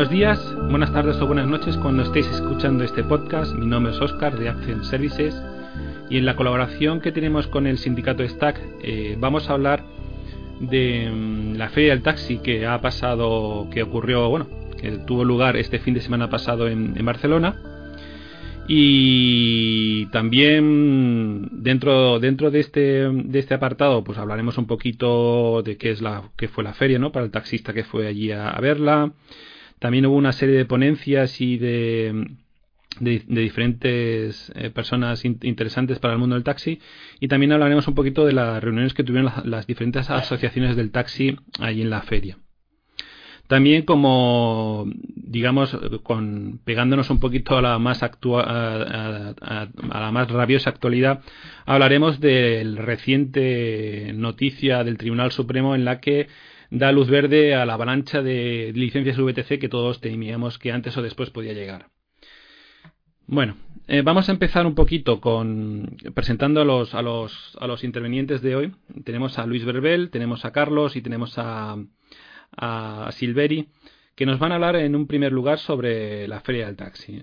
[0.00, 3.54] Buenos días, buenas tardes o buenas noches cuando estéis escuchando este podcast.
[3.54, 5.38] Mi nombre es Oscar de Action Services
[6.08, 9.84] y en la colaboración que tenemos con el sindicato Stack eh, vamos a hablar
[10.58, 14.48] de mm, la feria del taxi que ha pasado, que ocurrió, bueno,
[14.80, 17.56] que tuvo lugar este fin de semana pasado en, Barcelona.
[18.68, 25.90] Y también dentro, dentro de, este, de este apartado, pues hablaremos un poquito de qué
[25.90, 27.12] es la, qué fue la feria, ¿no?
[27.12, 29.12] Para el taxista que fue allí a verla.
[29.80, 32.36] También hubo una serie de ponencias y de,
[32.98, 36.80] de, diferentes eh, personas interesantes para el mundo del taxi
[37.18, 41.36] y también hablaremos un poquito de las reuniones que tuvieron las, diferentes asociaciones del taxi
[41.58, 42.38] ahí en la feria.
[43.46, 50.70] También como digamos con pegándonos un poquito a la más actua, a, la más rabiosa
[50.70, 51.22] actualidad
[51.66, 56.28] hablaremos del reciente noticia del Tribunal Supremo en la que
[56.70, 61.02] da luz verde a la avalancha de licencias VTC que todos temíamos que antes o
[61.02, 61.88] después podía llegar.
[63.26, 67.84] Bueno, eh, vamos a empezar un poquito con presentando a los, a los, a los
[67.84, 68.72] intervenientes de hoy.
[69.04, 71.76] Tenemos a Luis Verbel, tenemos a Carlos y tenemos a,
[72.56, 73.68] a Silveri,
[74.16, 77.22] que nos van a hablar en un primer lugar sobre la feria del taxi.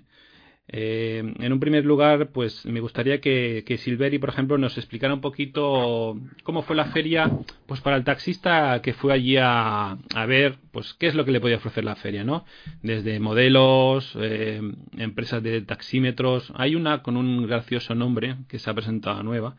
[0.69, 5.21] Eh, en un primer lugar, pues me gustaría que, Silveri, por ejemplo, nos explicara un
[5.21, 7.31] poquito cómo fue la feria,
[7.67, 11.39] pues para el taxista que fue allí a, ver, pues qué es lo que le
[11.39, 12.45] podía ofrecer la feria, ¿no?
[12.83, 14.61] Desde modelos, eh,
[14.97, 19.55] empresas de taxímetros, hay una con un gracioso nombre que se ha presentado nueva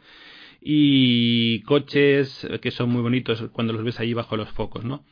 [0.61, 5.05] y coches que son muy bonitos cuando los ves allí bajo los focos, ¿no?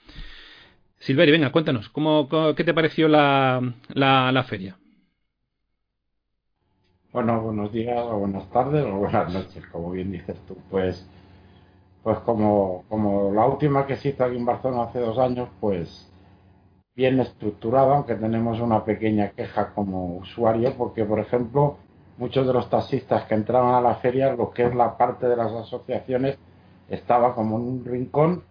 [0.99, 3.63] Silveri, venga, cuéntanos, ¿cómo, qué te pareció la,
[3.95, 4.77] la feria?
[7.17, 10.55] Bueno, buenos días o buenas tardes o buenas noches, como bien dices tú.
[10.71, 11.09] Pues,
[12.03, 16.13] pues como, como la última que se hizo aquí en Barcelona hace dos años, pues
[16.95, 21.79] bien estructurada, aunque tenemos una pequeña queja como usuario, porque por ejemplo,
[22.19, 25.37] muchos de los taxistas que entraban a la feria, lo que es la parte de
[25.37, 26.37] las asociaciones,
[26.91, 28.43] estaba como en un rincón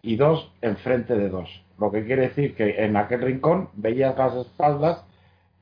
[0.00, 1.62] y dos enfrente de dos.
[1.78, 5.04] Lo que quiere decir que en aquel rincón veías las espaldas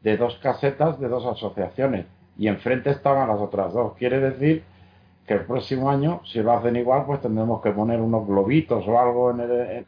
[0.04, 2.06] de dos casetas de dos asociaciones
[2.38, 3.94] y enfrente estaban las otras dos.
[3.94, 4.64] Quiere decir
[5.26, 8.98] que el próximo año, si lo hacen igual, pues tendremos que poner unos globitos o
[8.98, 9.86] algo en el,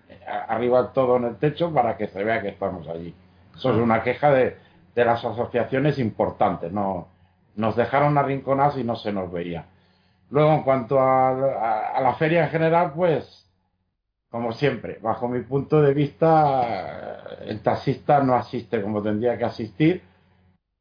[0.48, 3.14] arriba todo en el techo para que se vea que estamos allí.
[3.54, 4.56] Eso es una queja de,
[4.94, 6.72] de las asociaciones importantes.
[6.72, 7.08] No,
[7.56, 9.66] nos dejaron arrinconados y no se nos veía.
[10.30, 13.48] Luego, en cuanto a, a la feria en general, pues,
[14.30, 20.02] como siempre, bajo mi punto de vista, el taxista no asiste como tendría que asistir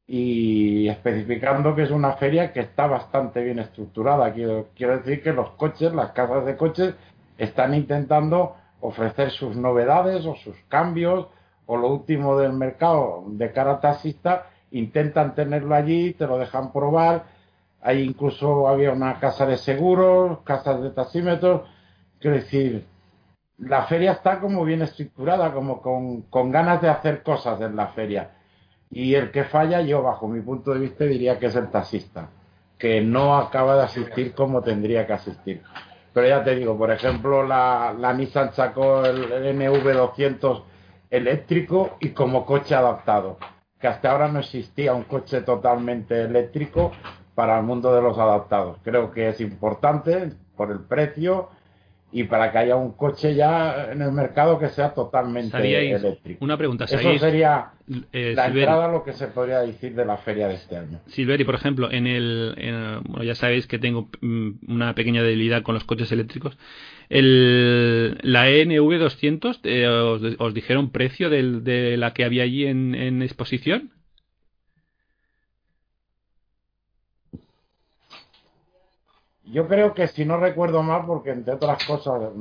[0.06, 4.32] y especificando que es una feria que está bastante bien estructurada.
[4.32, 6.94] Quiero, quiero decir que los coches, las casas de coches,
[7.38, 11.28] están intentando ofrecer sus novedades o sus cambios
[11.66, 17.24] o lo último del mercado de cara taxista, intentan tenerlo allí, te lo dejan probar.
[17.80, 21.62] Ahí incluso había una casa de seguros, casas de taxímetros.
[22.18, 22.86] Quiero decir,
[23.58, 27.88] la feria está como bien estructurada, como con, con ganas de hacer cosas en la
[27.88, 28.33] feria
[28.94, 32.28] y el que falla, yo bajo mi punto de vista diría que es el taxista,
[32.78, 35.62] que no acaba de asistir como tendría que asistir.
[36.12, 40.62] Pero ya te digo, por ejemplo, la, Nissan sacó el, MV200
[41.10, 43.36] eléctrico y como coche adaptado,
[43.80, 46.92] que hasta ahora no existía un coche totalmente eléctrico
[47.34, 48.78] para el mundo de los adaptados.
[48.84, 51.48] Creo que es importante por el precio
[52.14, 56.44] y para que haya un coche ya en el mercado que sea totalmente eléctrico.
[56.44, 57.72] Una pregunta, Eso sería
[58.12, 61.00] eh, la entrada a lo que se podría decir de la feria de este año.
[61.08, 62.54] Silveri, por ejemplo, en el,
[63.08, 66.56] bueno, ya sabéis que tengo mm, una pequeña debilidad con los coches eléctricos.
[67.08, 69.88] El, la NV200, eh,
[70.38, 73.90] os, dijeron precio de la que había allí en exposición?
[79.46, 82.32] Yo creo que si no recuerdo mal, porque entre otras cosas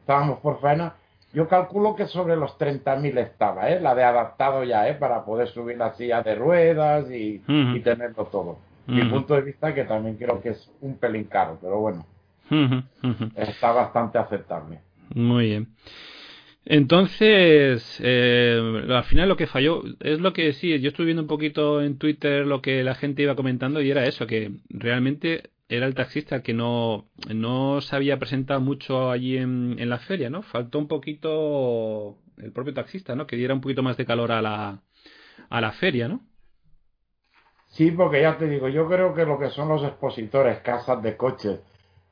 [0.00, 0.94] estábamos por faena,
[1.32, 3.80] yo calculo que sobre los 30.000 estaba, ¿eh?
[3.80, 4.94] la de adaptado ya, ¿eh?
[4.94, 7.40] para poder subir la silla de ruedas y,
[7.82, 8.58] tenerlo todo.
[8.86, 12.06] Mi punto de vista que también creo que es un pelín caro, pero bueno,
[13.34, 14.80] está bastante aceptable.
[15.14, 15.68] Muy bien.
[16.66, 21.28] Entonces, eh, al final lo que falló es lo que sí, yo estuve viendo un
[21.28, 25.86] poquito en Twitter lo que la gente iba comentando y era eso, que realmente era
[25.86, 30.42] el taxista que no, no se había presentado mucho allí en, en, la feria, ¿no?
[30.42, 33.26] Faltó un poquito el propio taxista, ¿no?
[33.26, 34.82] Que diera un poquito más de calor a la,
[35.48, 36.20] a la feria, ¿no?
[37.68, 41.16] Sí, porque ya te digo, yo creo que lo que son los expositores, casas de
[41.16, 41.60] coches,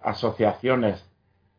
[0.01, 1.05] asociaciones,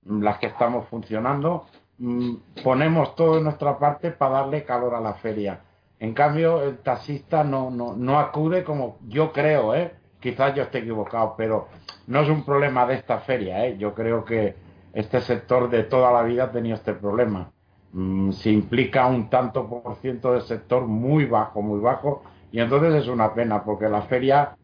[0.06, 1.68] las que estamos funcionando,
[2.00, 5.62] mm, ponemos todo de nuestra parte para darle calor a la feria.
[6.00, 9.94] En cambio, el taxista no, no, no acude como yo creo, ¿eh?
[10.24, 11.68] Quizás yo esté equivocado, pero
[12.08, 13.78] no es un problema de esta feria, ¿eh?
[13.78, 14.56] Yo creo que
[14.94, 17.52] este sector de toda la vida ha tenido este problema.
[17.92, 22.24] Mm, se implica un tanto por ciento del sector muy bajo, muy bajo,
[22.54, 24.56] y entonces es una pena, porque la feria,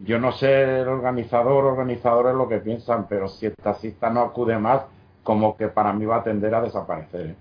[0.00, 4.58] yo no sé el organizador, organizadores lo que piensan, pero si el taxista no acude
[4.58, 4.82] más,
[5.22, 7.26] como que para mí va a tender a desaparecer.
[7.28, 7.36] ¿eh?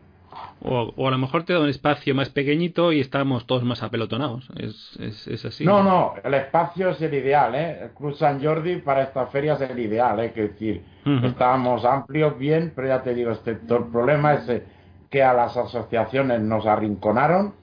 [0.62, 4.50] O, a lo mejor te da un espacio más pequeñito y estamos todos más apelotonados.
[4.58, 5.64] Es, es, así.
[5.66, 7.80] No, no, el espacio es el ideal, ¿eh?
[7.84, 10.32] El Cruz San Jordi para esta feria es el ideal, ¿eh?
[10.34, 10.84] Que decir,
[11.24, 14.62] estábamos amplios, bien, pero ya te digo, este, el problema es
[15.10, 17.54] que a las asociaciones nos arrinconaron,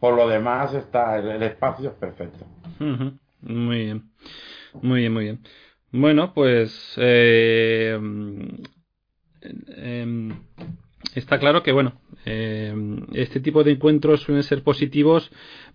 [0.00, 2.44] por lo demás está el, espacio es perfecto.
[3.40, 4.10] Muy bien,
[4.82, 5.40] muy bien, muy bien.
[5.90, 7.98] Bueno, pues eh,
[9.76, 10.30] em,
[11.18, 11.94] está claro que bueno
[12.24, 12.74] eh,
[13.12, 15.30] este tipo de encuentros suelen ser positivos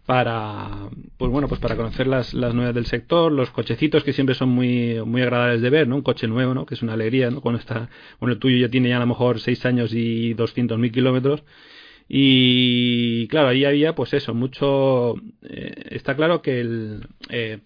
[0.06, 4.36] para pues bueno pues para conocer las, las nuevas del sector los cochecitos que siempre
[4.36, 7.30] son muy muy agradables de ver no un coche nuevo no que es una alegría
[7.30, 10.34] no cuando está bueno el tuyo ya tiene ya a lo mejor seis años y
[10.34, 11.44] doscientos mil kilómetros.
[12.08, 17.60] Y claro ahí había pues eso mucho eh, está claro que el eh,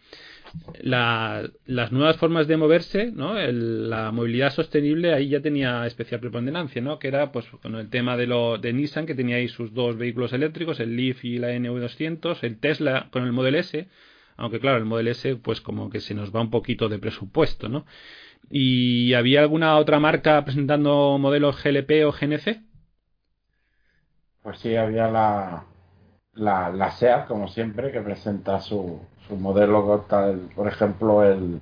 [0.82, 3.34] las nuevas formas de moverse, ¿no?
[3.36, 7.00] la movilidad sostenible ahí ya tenía especial preponderancia, ¿no?
[7.00, 9.98] Que era pues con el tema de lo de Nissan que tenía ahí sus dos
[9.98, 13.88] vehículos eléctricos, el Leaf y la NV200, el Tesla con el Model S,
[14.36, 17.70] aunque claro, el Model S pues como que se nos va un poquito de presupuesto,
[17.70, 17.86] ¿no?
[18.50, 22.62] ¿Y había alguna otra marca presentando modelos GLP o GNC?
[24.44, 25.66] Pues sí, había la,
[26.34, 30.06] la, la como siempre, que presenta su, su modelo,
[30.56, 31.62] por ejemplo, el.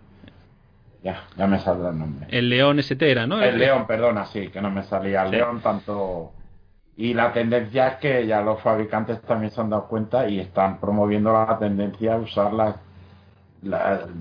[1.04, 2.28] Ya, ya me saldrá el nombre.
[2.30, 3.42] El León ST era, ¿no?
[3.42, 5.24] El, León, perdona, sí, que no me salía.
[5.24, 6.32] El León, tanto.
[6.98, 10.80] Y la tendencia es que ya los fabricantes también se han dado cuenta y están
[10.80, 12.76] promoviendo la tendencia a usar las.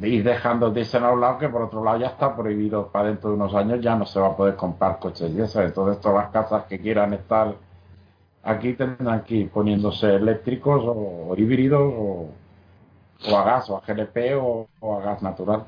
[0.02, 3.08] ir dejando el diésel a un lado, que por otro lado ya está prohibido para
[3.08, 5.66] dentro de unos años, ya no se va a poder comprar coches diésel.
[5.66, 7.54] Entonces, todas las casas que quieran estar
[8.42, 12.28] aquí tendrán que ir poniéndose eléctricos o híbridos o
[13.30, 15.64] o a gas, o a GLP o, a gas natural.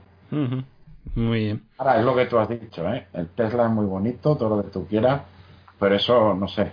[1.15, 1.63] Muy bien.
[1.79, 3.07] Ahora, es lo que tú has dicho, ¿eh?
[3.13, 5.23] El Tesla es muy bonito, todo lo que tú quieras,
[5.79, 6.73] pero eso, no sé,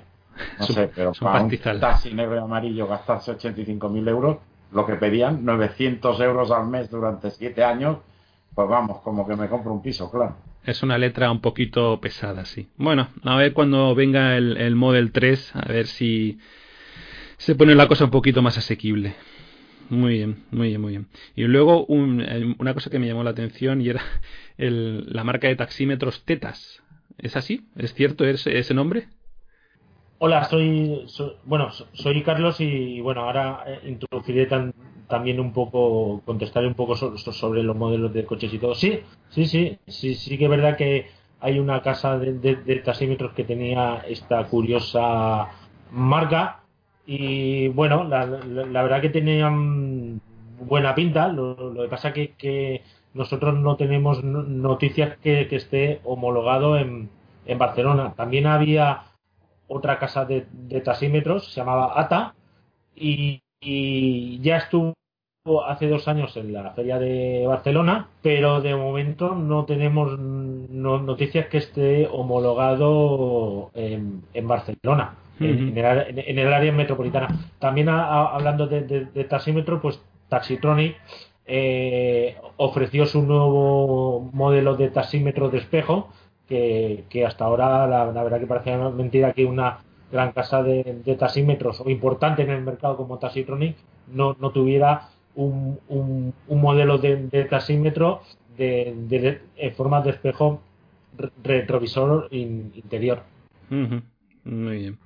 [0.59, 4.37] no sé, pero para un taxi negro y amarillo gastarse 85.000 euros,
[4.71, 7.97] lo que pedían, 900 euros al mes durante 7 años,
[8.55, 10.35] pues vamos, como que me compro un piso, claro.
[10.63, 12.69] Es una letra un poquito pesada, sí.
[12.77, 16.39] Bueno, a ver cuando venga el, el Model 3, a ver si
[17.37, 19.15] se pone la cosa un poquito más asequible.
[19.89, 21.07] Muy bien, muy bien, muy bien.
[21.35, 24.01] Y luego eh, una cosa que me llamó la atención y era
[24.57, 26.81] el, la marca de taxímetros Tetas.
[27.17, 27.67] ¿Es así?
[27.75, 29.07] ¿Es cierto ese, ese nombre?
[30.19, 31.05] Hola, soy,
[31.43, 34.47] bueno, soy Carlos y bueno, ahora eh, introduciré
[35.09, 38.73] también un poco, contestaré un poco sobre, los modelos de coches y todo.
[38.73, 41.07] Sí, sí, sí, sí, sí que es verdad que
[41.41, 45.49] hay una casa de taxímetros que tenía esta curiosa
[45.91, 46.62] marca
[47.05, 50.21] y bueno, la, verdad que tenían
[50.59, 51.27] buena pinta.
[51.27, 52.81] Lo, que pasa que, que
[53.13, 57.09] nosotros no tenemos noticias que, esté homologado en,
[57.45, 58.13] en, Barcelona.
[58.15, 59.03] También había
[59.67, 62.35] otra casa de, de taxímetros, se llamaba ATA,
[62.95, 63.41] y,
[64.41, 64.93] ya estuvo
[65.67, 71.57] hace dos años en la feria de Barcelona, pero de momento no tenemos noticias que
[71.57, 77.27] esté homologado en, en Barcelona en, el, área metropolitana.
[77.59, 80.95] También hablando de, de, taxímetro, pues Taxitronic
[81.45, 86.07] eh, ofreció su nuevo modelo de taxímetro de espejo,
[86.47, 91.89] que, hasta ahora la, verdad que parecía mentira que una gran casa de, taxímetros o
[91.89, 93.75] importante en el mercado como Taxitronic
[94.07, 98.21] no, no tuviera un, un, modelo de, taxímetro
[98.57, 100.61] de, de, en forma de espejo
[101.43, 103.23] retrovisor interior.
[103.69, 104.97] Muy bien.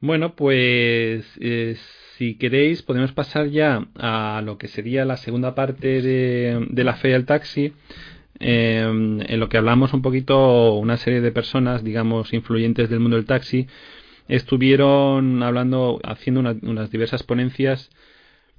[0.00, 1.76] Bueno, pues eh,
[2.16, 7.08] si queréis podemos pasar ya a lo que sería la segunda parte de, la fe
[7.08, 7.72] del taxi,
[8.38, 13.16] em, en lo que hablamos un poquito una serie de personas, digamos, influyentes del mundo
[13.16, 13.66] del taxi,
[14.28, 17.90] estuvieron hablando, haciendo unas diversas ponencias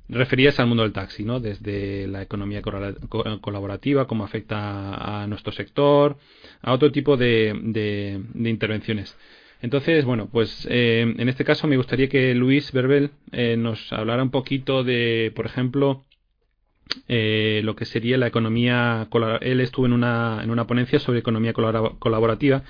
[0.10, 1.40] referidas al mundo del taxi, ¿no?
[1.40, 6.18] Desde la economía colaborativa, cómo afecta a nuestro sector,
[6.62, 7.54] a otro tipo de,
[8.34, 9.16] de intervenciones.
[9.62, 14.24] Entonces, bueno, pues eh, en este caso me gustaría que Luis Verbel eh, nos hablara
[14.24, 16.06] un poquito de, por ejemplo,
[17.08, 19.08] eh, lo que sería la economía.
[19.42, 22.64] Él estuvo en una, en una ponencia sobre economía colaborativa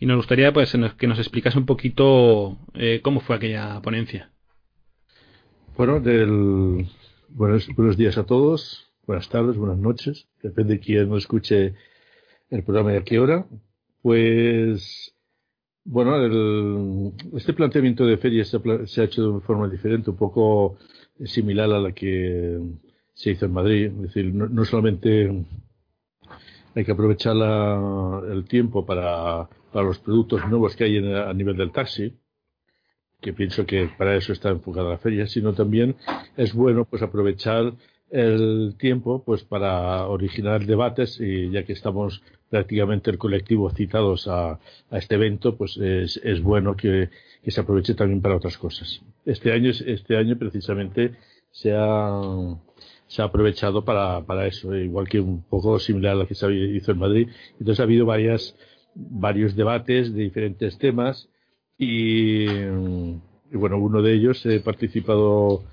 [0.00, 2.58] y nos gustaría pues que nos explicase un poquito
[3.02, 4.30] cómo fue aquella ponencia.
[5.84, 6.86] Bueno, del,
[7.30, 11.74] buenos, buenos días a todos, buenas tardes, buenas noches, depende de quién nos escuche
[12.50, 13.48] el programa y a qué hora.
[14.00, 15.12] Pues,
[15.82, 20.16] bueno, el, este planteamiento de feria se ha, se ha hecho de forma diferente, un
[20.16, 20.78] poco
[21.24, 22.60] similar a la que
[23.12, 23.86] se hizo en Madrid.
[23.86, 25.44] Es decir, no, no solamente
[26.76, 31.34] hay que aprovechar la, el tiempo para, para, los productos nuevos que hay en, a
[31.34, 32.14] nivel del taxi,
[33.22, 35.94] que pienso que para eso está enfocada la feria, sino también
[36.36, 37.72] es bueno pues aprovechar
[38.10, 44.58] el tiempo pues para originar debates y ya que estamos prácticamente el colectivo citados a,
[44.90, 47.08] a este evento pues es, es bueno que,
[47.42, 51.12] que, se aproveche también para otras cosas este año este año precisamente
[51.50, 52.20] se ha
[53.12, 56.50] se ha aprovechado para, para eso, igual que un poco similar a lo que se
[56.50, 57.28] hizo en Madrid.
[57.60, 58.56] Entonces ha habido varias,
[58.94, 61.28] varios debates de diferentes temas
[61.84, 62.46] y,
[63.52, 65.64] bueno, uno de ellos he participado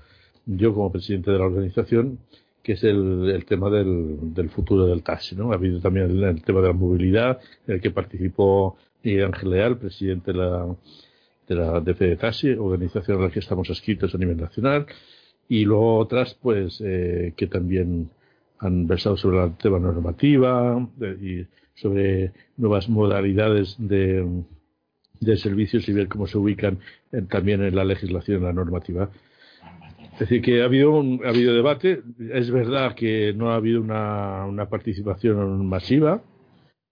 [0.44, 2.18] yo como presidente de la organización,
[2.62, 5.36] que es el, el tema del, del, futuro del taxi.
[5.36, 5.52] ¿no?
[5.52, 9.50] Ha habido también el, el, tema de la movilidad, en el que participó Miguel Ángel
[9.50, 10.76] Leal, presidente de la,
[11.48, 14.86] de la DF Taxi, organización en la que estamos adscritos a nivel nacional
[15.48, 18.10] y luego otras pues eh, que también
[18.58, 24.24] han versado sobre la tema normativa de, y sobre nuevas modalidades de,
[25.20, 26.78] de, servicios y ver cómo se ubican
[27.12, 29.10] en, también en la legislación, en la normativa.
[30.14, 32.02] Es decir, que ha habido, un, ha habido debate.
[32.32, 36.22] Es verdad que no ha habido una, una participación masiva,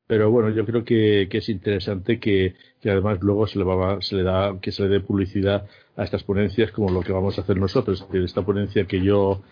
[0.09, 4.01] pero bueno, yo creo que, que es interesante que, que, además luego se le, va,
[4.01, 5.67] se le da, que se le dé publicidad
[5.97, 8.07] a estas ponencias como lo que vamos a hacer nosotros.
[8.15, 9.43] Esta ponencia que yo,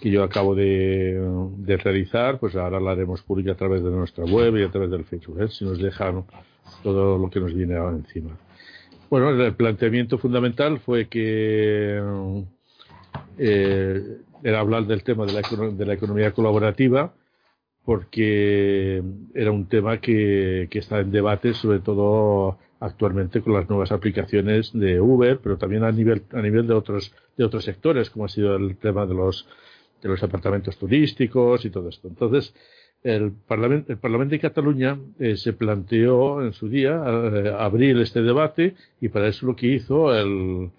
[0.00, 1.20] que yo acabo de,
[1.58, 4.90] de realizar, pues ahora la haremos pública a través de nuestra web y a través
[4.90, 5.48] del Facebook, ¿eh?
[5.50, 6.24] si nos dejan
[6.82, 8.36] todo lo que nos viene ahora encima.
[9.08, 12.00] Bueno, el planteamiento fundamental fue que
[13.38, 17.12] eh, era hablar del tema de la, de la economía colaborativa,
[17.84, 19.02] porque
[19.34, 24.72] era un tema que, que está en debate, sobre todo actualmente con las nuevas aplicaciones
[24.72, 28.28] de Uber, pero también a nivel a nivel de otros de otros sectores, como ha
[28.28, 29.46] sido el tema de los
[30.02, 32.08] de los apartamentos turísticos y todo esto.
[32.08, 32.54] Entonces,
[33.02, 38.22] el Parlamento, el Parlamento de Cataluña eh, se planteó en su día eh, abrir este
[38.22, 40.70] debate y para eso lo que hizo el,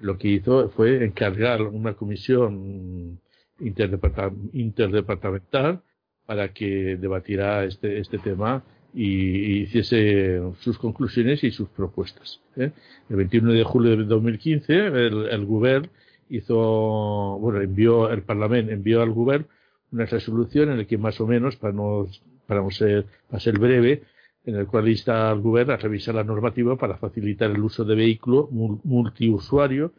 [0.00, 3.18] lo que hizo fue encargar una comisión
[3.60, 5.82] interdepartamental
[6.26, 8.62] para que debatiera este, este tema
[8.92, 12.42] y, y, hiciese sus conclusiones y sus propuestas.
[12.56, 12.72] ¿eh?
[13.08, 15.88] El 21 de julio de 2015 el, el Govern
[16.28, 19.46] hizo, bueno, envió, el Parlamento envió al Govern
[19.92, 22.06] una resolución en la que más o menos, para no,
[22.46, 24.02] para no ser, para ser breve,
[24.44, 27.94] en el cual insta al Govern a revisar la normativa para facilitar el uso de
[27.94, 29.92] vehículo multiusuario,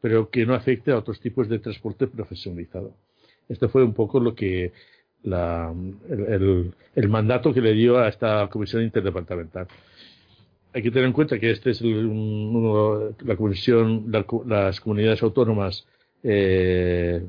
[0.00, 2.94] pero que no afecte a otros tipos de transporte profesionalizado.
[3.48, 4.72] Esto fue un poco lo que
[5.24, 5.74] la,
[6.08, 9.66] el, el, mandato que le dio a esta comisión interdepartamental.
[10.72, 15.86] Hay que tener en cuenta que este es la comisión, la, las comunidades autónomas,
[16.22, 17.22] eh,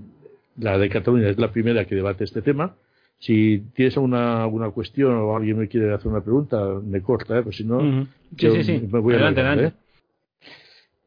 [0.59, 2.75] la de Cataluña es la primera que debate este tema.
[3.19, 7.43] Si tienes alguna, alguna cuestión o alguien me quiere hacer una pregunta, me corta, ¿eh?
[7.43, 8.07] pues si no, uh -huh.
[8.37, 8.87] sí, sí, sí.
[8.91, 9.75] me voy adelante, a adelante.
[9.75, 9.89] ¿eh?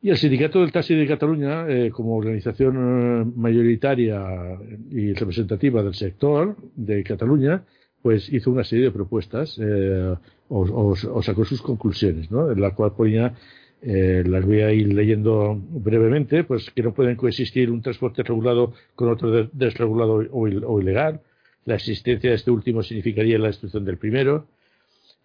[0.02, 4.58] Y el Sindicato del Taxi de Cataluña, eh, como organización eh, mayoritaria
[4.90, 7.62] y representativa del sector de Cataluña,
[8.02, 10.14] pues hizo una serie de propuestas eh,
[10.48, 12.50] o, o, o, sacó sus conclusiones, ¿no?
[12.50, 13.34] En la cual ponía,
[13.82, 18.72] eh, las voy a ir leyendo brevemente, pues que no pueden coexistir un transporte regulado
[18.94, 21.20] con otro desregulado o, o ilegal.
[21.64, 24.46] La existencia de este último significaría la destrucción del primero.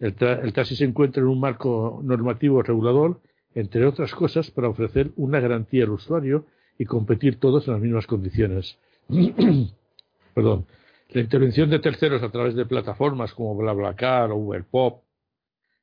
[0.00, 3.20] El, el taxi se encuentra en un marco normativo regulador
[3.54, 6.44] entre otras cosas, para ofrecer una garantía al usuario
[6.78, 8.78] y competir todos en las mismas condiciones.
[10.34, 10.66] Perdón.
[11.10, 15.02] La intervención de terceros a través de plataformas como BlaBlaCar o Uberpop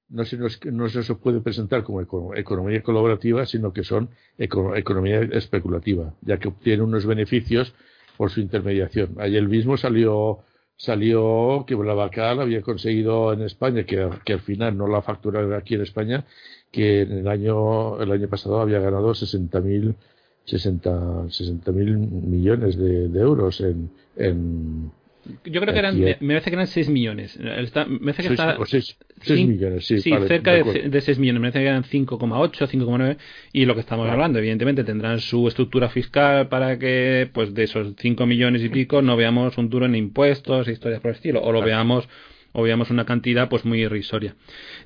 [0.09, 2.01] no se, nos, no se puede presentar como
[2.35, 7.73] economía colaborativa, sino que son economía especulativa, ya que obtiene unos beneficios
[8.17, 9.15] por su intermediación.
[9.19, 10.39] Ayer mismo salió
[10.77, 15.75] salió que BlaBlaCar había conseguido en España, que, que al final no la facturaron aquí
[15.75, 16.25] en España,
[16.69, 19.95] que en el año, el año pasado había ganado 60.000
[20.45, 24.91] 60, 60 millones de, de, euros en, en
[25.45, 27.37] yo creo que eran, me, me parece que eran 6 millones.
[27.37, 28.57] Está, me parece que está.
[28.63, 29.99] 6, 6 millones, sí.
[29.99, 31.41] Sí, vale, cerca de, de, 6 millones.
[31.41, 33.17] Me parece que eran 5,8, 5,9.
[33.53, 37.93] Y lo que estamos hablando, evidentemente, tendrán su estructura fiscal para que, pues, de esos
[37.97, 41.41] 5 millones y pico, no veamos un duro en impuestos, historias por el estilo.
[41.41, 42.07] O lo veamos
[42.55, 44.35] o veamos una cantidad pues muy irrisoria.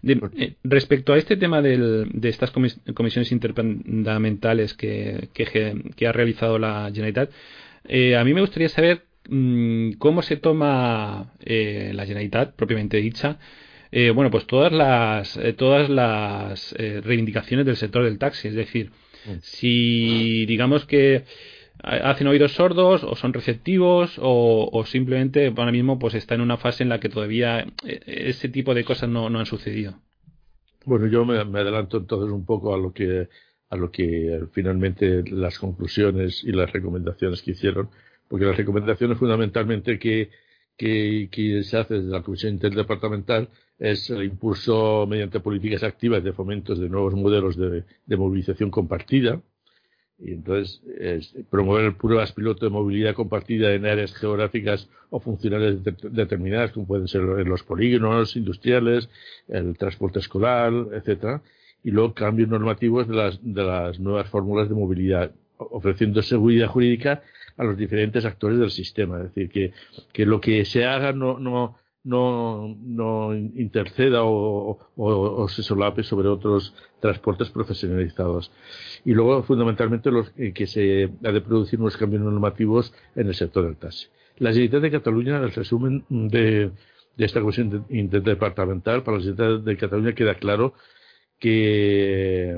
[0.03, 7.29] Eh, respecto a este tema de estas comisiones interdepartamentales que, que, ha realizado la Generalitat,
[7.87, 9.03] eh, a mí me gustaría saber
[9.97, 13.39] cómo se toma eh, la Generalitat propiamente dicha
[14.13, 18.49] bueno, pues todas las, todas las reivindicaciones del sector del taxi.
[18.49, 18.91] Es decir,
[19.25, 19.39] mm.
[19.41, 21.23] si digamos que
[21.81, 26.83] hacen oídos sordos o son receptivos o, simplemente ahora mismo pues está en una fase
[26.83, 29.95] en la que todavía eh, ese tipo de cosas no, han sucedido.
[30.85, 33.29] Bueno, yo me, adelanto entonces un poco a lo que
[33.69, 37.89] a lo que finalmente las conclusiones y las recomendaciones que hicieron,
[38.29, 40.29] porque las recomendaciones fundamentalmente que,
[40.77, 46.79] que, se hace desde la Comisión Interdepartamental es el impulso mediante políticas activas de fomentos
[46.79, 47.83] de nuevos modelos de,
[48.17, 49.41] movilización compartida,
[50.21, 50.81] y entonces,
[51.49, 57.21] promover pruebas piloto de movilidad compartida en áreas geográficas o funcionales determinadas, como pueden ser
[57.21, 59.09] los polígonos industriales,
[59.47, 61.41] el transporte escolar, etcétera,
[61.85, 67.23] y luego cambios normativos de las, de las nuevas fórmulas de movilidad, ofreciendo seguridad jurídica
[67.59, 69.17] a los diferentes actores del sistema.
[69.17, 69.73] Es decir, que,
[70.13, 74.79] que lo que se haga no, no, no, no interceda o,
[75.49, 78.51] se solape sobre otros transportes profesionalizados.
[79.03, 83.35] Y luego, fundamentalmente, los, eh, que se ha de producir unos cambios normativos en el
[83.35, 84.07] sector del taxi.
[84.37, 86.71] La Generalitat de Cataluña, el resumen de,
[87.17, 90.73] esta comisión interdepartamental para la Generalitat de Cataluña queda claro
[91.37, 92.55] que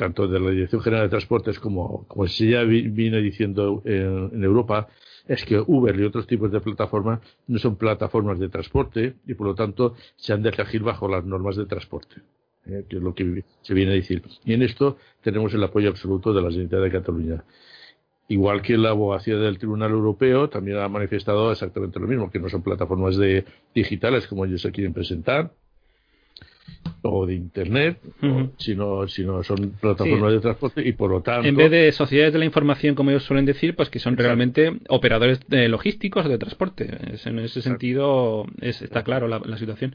[0.00, 4.88] tanto de la Dirección General de Transportes como, como se ya viene diciendo en Europa,
[5.28, 9.48] es que Uber y otros tipos de plataformas no son plataformas de transporte y por
[9.48, 12.16] lo tanto se han de regir bajo las normas de transporte,
[12.64, 14.22] eh, que es lo que se viene a decir.
[14.42, 17.44] Y en esto tenemos el apoyo absoluto de la Generalitat de Cataluña.
[18.28, 22.48] Igual que la abogacía del Tribunal Europeo también ha manifestado exactamente lo mismo, que no
[22.48, 23.44] son plataformas de
[23.74, 25.52] digitales como ellos se quieren presentar,
[27.02, 27.98] o de internet,
[28.58, 31.48] sino, sino son plataformas de transporte y por lo tanto.
[31.48, 34.78] En vez de sociedades de la información, como ellos suelen decir, pues que son realmente
[34.88, 36.88] operadores de logísticos de transporte.
[37.24, 39.94] en ese sentido es, está claro la, situación.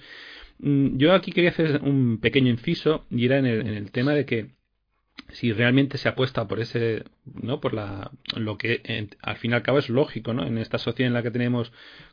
[0.60, 4.56] Mm, yo aquí quería hacer un pequeño inciso y era en el, tema de que
[5.30, 7.60] si realmente se apuesta por ese, ¿no?
[7.60, 10.46] Por la, lo que al fin y al cabo es lógico, ¿no?
[10.46, 11.72] En esta sociedad en la que tenemos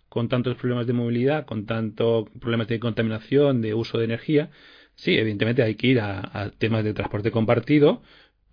[0.09, 4.51] con tantos problemas de movilidad, con tantos problemas de contaminación, de uso de energía,
[4.95, 8.03] sí, evidentemente hay que ir a, temas de transporte compartido,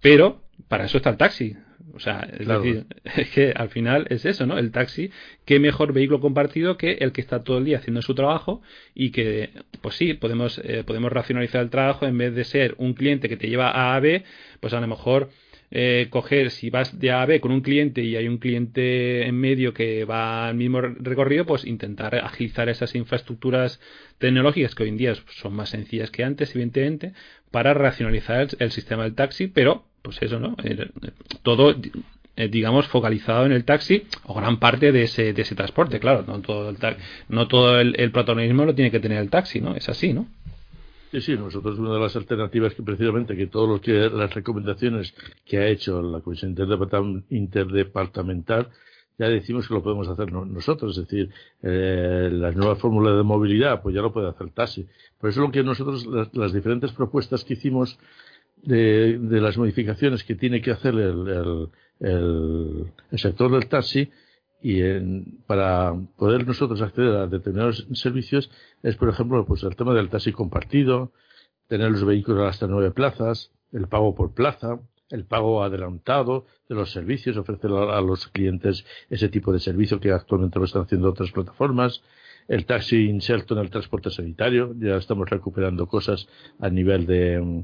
[0.02, 1.56] pero para eso está el taxi.
[1.94, 4.58] O sea, es decir, es que al final es eso, ¿no?
[4.58, 5.12] El taxi,
[5.46, 8.62] qué mejor vehículo compartido que el que está todo el día haciendo su trabajo
[8.94, 12.94] y que, pues sí, podemos, eh, podemos racionalizar el trabajo en vez de ser un
[12.94, 14.24] cliente que te lleva a A a B,
[14.60, 15.30] pues a lo mejor
[15.72, 19.28] eh, coger, si vas de A a B con un cliente y hay un cliente
[19.28, 23.80] en medio que va al mismo recorrido, pues intentar agilizar esas infraestructuras
[24.18, 27.14] tecnológicas que hoy en día son más sencillas que antes, evidentemente,
[27.52, 30.56] para racionalizar el, sistema del taxi, pero, pues eso, ¿no?
[31.44, 31.76] Todo
[32.36, 36.24] eh, digamos, focalizado en el taxi o gran parte de ese, de ese transporte, claro,
[36.26, 36.78] no todo el,
[37.28, 39.76] no todo el protagonismo lo tiene que tener el taxi, ¿no?
[39.76, 40.28] Es así, ¿no?
[41.12, 45.14] Sí, sí, nosotros una de las alternativas que precisamente que todos los que las recomendaciones
[45.44, 46.56] que ha hecho la Comisión
[47.30, 48.70] Interdepartamental
[49.18, 51.30] ya decimos que lo podemos hacer nosotros, es decir,
[51.62, 54.88] eh, las nuevas fórmulas de movilidad, pues ya lo puede hacer el taxi.
[55.20, 58.00] Por eso lo que nosotros, las, diferentes propuestas que hicimos
[58.64, 61.70] de, de, las modificaciones que tiene que hacer el,
[62.00, 64.10] el, el sector del taxi,
[64.62, 64.82] y
[65.48, 68.52] para poder nosotros acceder a determinados servicios
[68.84, 71.12] es, por ejemplo, pues el tema del taxi compartido,
[71.68, 76.92] tener los vehículos hasta nueve plazas, el pago por plaza, el pago adelantado de los
[76.92, 81.32] servicios, ofrecer a, los clientes ese tipo de servicio que actualmente lo están haciendo otras
[81.32, 82.04] plataformas,
[82.48, 86.28] el taxi inserto en el transporte sanitario, ya estamos recuperando cosas
[86.60, 87.64] a nivel de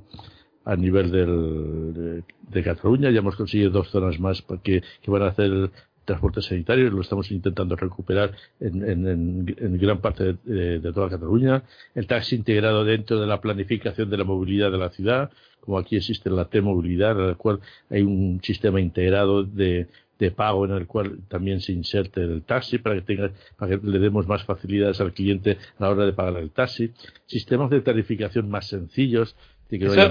[0.67, 5.27] a nivel del, de, Cataluña, ya hemos conseguido dos zonas más que, que van a
[5.27, 5.69] hacer
[6.05, 11.63] transporte sanitario, lo estamos intentando recuperar en, en, gran parte de, toda Cataluña,
[11.95, 15.97] el taxi integrado dentro de la planificación de la movilidad de la ciudad, como aquí
[15.97, 19.87] existe la T-movilidad, en la cual hay un sistema integrado de,
[20.19, 23.87] de pago en el cual también se inserte el taxi para que tenga, para que
[23.87, 26.91] le demos más facilidades al cliente a la hora de pagar el taxi,
[27.25, 29.35] sistemas de tarificación más sencillos,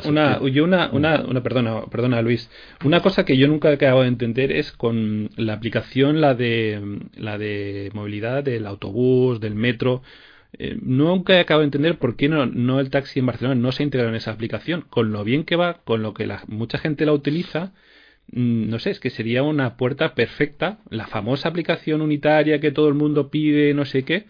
[0.04, 2.50] una, una, una, perdona, perdona Luis,
[2.84, 7.00] una cosa que yo nunca he acabado de entender es con la aplicación, la de,
[7.16, 10.02] la de movilidad del autobús, del metro.
[10.56, 13.72] Eh, nunca he acabado de entender por qué no, no el taxi en Barcelona no
[13.72, 14.82] se ha integrado en esa aplicación.
[14.82, 17.72] Con lo bien que va, con lo que la, mucha gente la utiliza,
[18.32, 22.88] mm, no sé, es que sería una puerta perfecta, la famosa aplicación unitaria que todo
[22.88, 24.26] el mundo pide, no sé qué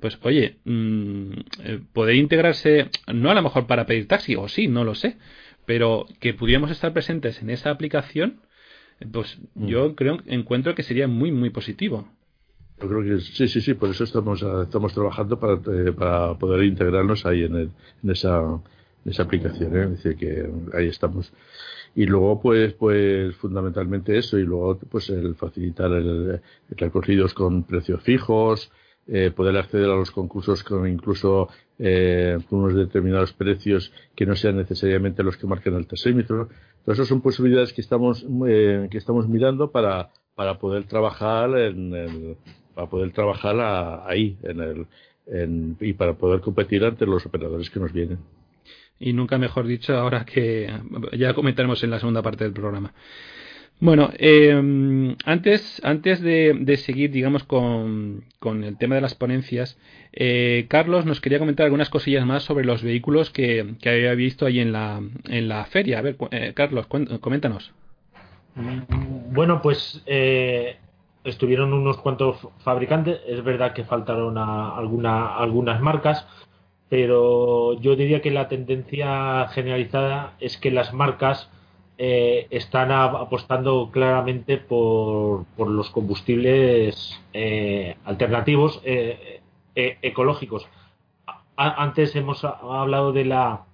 [0.00, 1.30] pues oye, mm,
[1.64, 5.16] eh, poder integrarse, no a lo mejor para pedir taxi, o sí, no lo sé,
[5.64, 8.40] pero que pudiéramos estar presentes en esa aplicación,
[9.12, 9.66] pues mm.
[9.66, 12.08] yo creo, encuentro que sería muy, muy positivo.
[12.80, 16.62] Yo creo que sí, sí, sí, por eso estamos, estamos trabajando para, eh, para poder
[16.64, 17.70] integrarnos ahí en, el,
[18.02, 18.60] en esa,
[19.06, 19.84] esa aplicación, ¿eh?
[19.84, 21.32] es decir, que ahí estamos.
[21.94, 28.02] Y luego, pues, pues fundamentalmente eso, y luego, pues, el facilitar el, recorridos con precios
[28.02, 28.70] fijos,
[29.08, 34.56] eh, poder acceder a los concursos con incluso eh, unos determinados precios que no sean
[34.56, 36.48] necesariamente los que marquen el tercímetro.
[36.84, 41.94] Todas esas son posibilidades que estamos, eh, que estamos mirando para, para poder trabajar en
[41.94, 42.36] el,
[42.74, 44.86] para poder trabajar ahí en el,
[45.26, 48.18] en, y para poder competir ante los operadores que nos vienen
[48.98, 50.72] y nunca mejor dicho ahora que
[51.16, 52.92] ya comentaremos en la segunda parte del programa.
[53.78, 59.78] Bueno, eh, antes, antes de, seguir, digamos, con, con, el tema de las ponencias,
[60.14, 64.46] eh, Carlos nos quería comentar algunas cosillas más sobre los vehículos que, que había visto
[64.46, 65.98] ahí en la, en la feria.
[65.98, 66.86] A ver, eh, Carlos,
[67.20, 67.74] coméntanos.
[68.54, 70.02] Bueno, pues
[71.24, 73.20] estuvieron unos cuantos fabricantes.
[73.26, 76.26] Es verdad que faltaron a alguna, algunas marcas,
[76.88, 81.50] pero yo diría que la tendencia generalizada es que las marcas
[81.98, 89.40] eh, están apostando claramente por, por los combustibles eh, alternativos eh,
[89.74, 90.68] ecológicos.
[91.56, 93.64] antes hemos hablado de la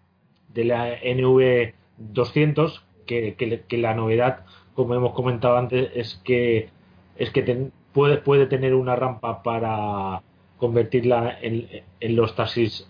[0.55, 6.71] de la NV 200 que, la novedad como hemos comentado antes es que
[7.17, 10.23] es que puede puede tener una rampa para
[10.59, 12.89] convertirla en, los taxis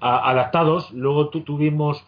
[0.00, 0.90] adaptados.
[0.92, 2.04] Luego tuvimos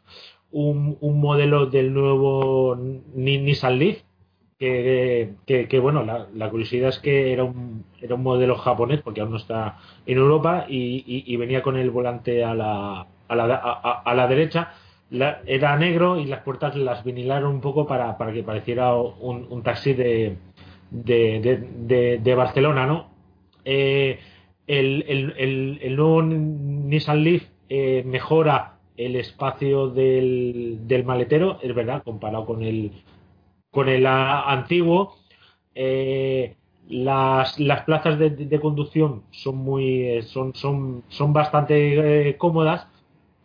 [0.52, 2.76] un, modelo del nuevo
[3.14, 4.02] Nissan Leaf,
[4.58, 9.32] que, que, bueno, la, curiosidad es que era un, era un modelo japonés, porque aún
[9.32, 13.44] no está en Europa, y, venía con el volante a la, a la,
[14.04, 14.72] a, la derecha.
[15.10, 19.94] era negro y las puertas las vinilaron un poco para, para que pareciera un, taxi
[19.94, 20.36] de,
[20.90, 23.10] de, de, Barcelona, ¿no?
[23.64, 24.20] Eh,
[24.68, 32.92] el, nuevo Nissan Leaf eh, mejora el espacio del, maletero, es verdad, comparado con el,
[33.70, 35.16] con el antiguo.
[35.74, 36.56] Eh,
[36.88, 42.86] las, las, plazas de, conducción son muy eh, son, son, son bastante cómodas,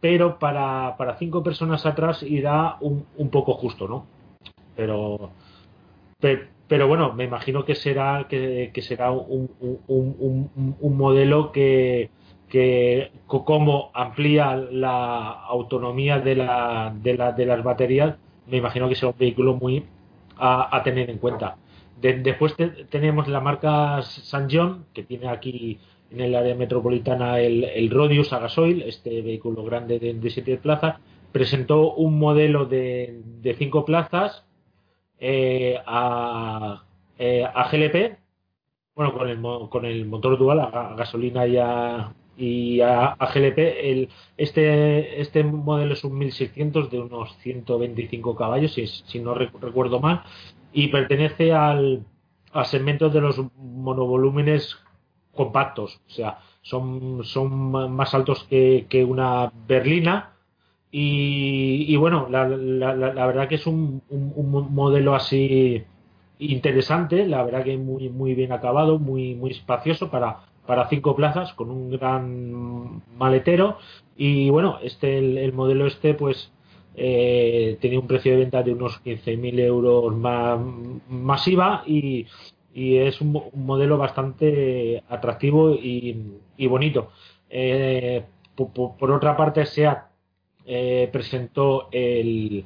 [0.02, 4.06] pero para, para cinco personas atrás irá un, un poco justo, ¿no?
[4.76, 5.32] Pero,
[6.68, 9.50] pero bueno, me imagino que será que, será un,
[9.88, 12.10] un, modelo que,
[12.50, 18.16] que como amplía la autonomía de, la, de, la, de las baterías,
[18.48, 19.86] me imagino que será un vehículo muy
[20.38, 21.58] a, tener en cuenta.
[22.00, 22.56] después
[22.90, 25.80] tenemos la marca San John, que tiene aquí
[26.12, 30.58] en el área metropolitana el, el Rodius a gasoil, este vehículo grande de, de 7
[30.58, 30.98] plazas.
[31.32, 34.46] Presentó un modelo de, de 5 plazas
[35.20, 36.84] eh, a,
[37.18, 38.18] eh, a GLP,
[38.96, 44.10] bueno, con el, con el motor dual a, gasolina y a, y a, GLP, el,
[44.38, 50.24] este, este modelo es un 1600 de unos 125 caballos, si, no recuerdo mal,
[50.72, 52.06] y pertenece al,
[52.52, 54.78] al segmento de los monovolúmenes
[55.34, 60.34] compactos, o sea, son, son más altos que, una berlina
[60.92, 65.84] y, bueno, la, la, verdad que es un, modelo así
[66.40, 71.54] interesante, la verdad que muy, muy bien acabado, muy, muy espacioso para, para cinco plazas,
[71.54, 73.78] con un gran maletero.
[74.16, 76.52] Y bueno, este el, modelo este, pues
[76.96, 80.60] eh, tenía un precio de venta de unos 15.000 euros más
[81.10, 82.28] masiva y,
[82.74, 87.12] y es un, modelo bastante atractivo y, bonito.
[87.50, 88.24] Eh,
[88.56, 90.00] por, por, otra parte, SEAT
[90.66, 92.66] eh, presentó el,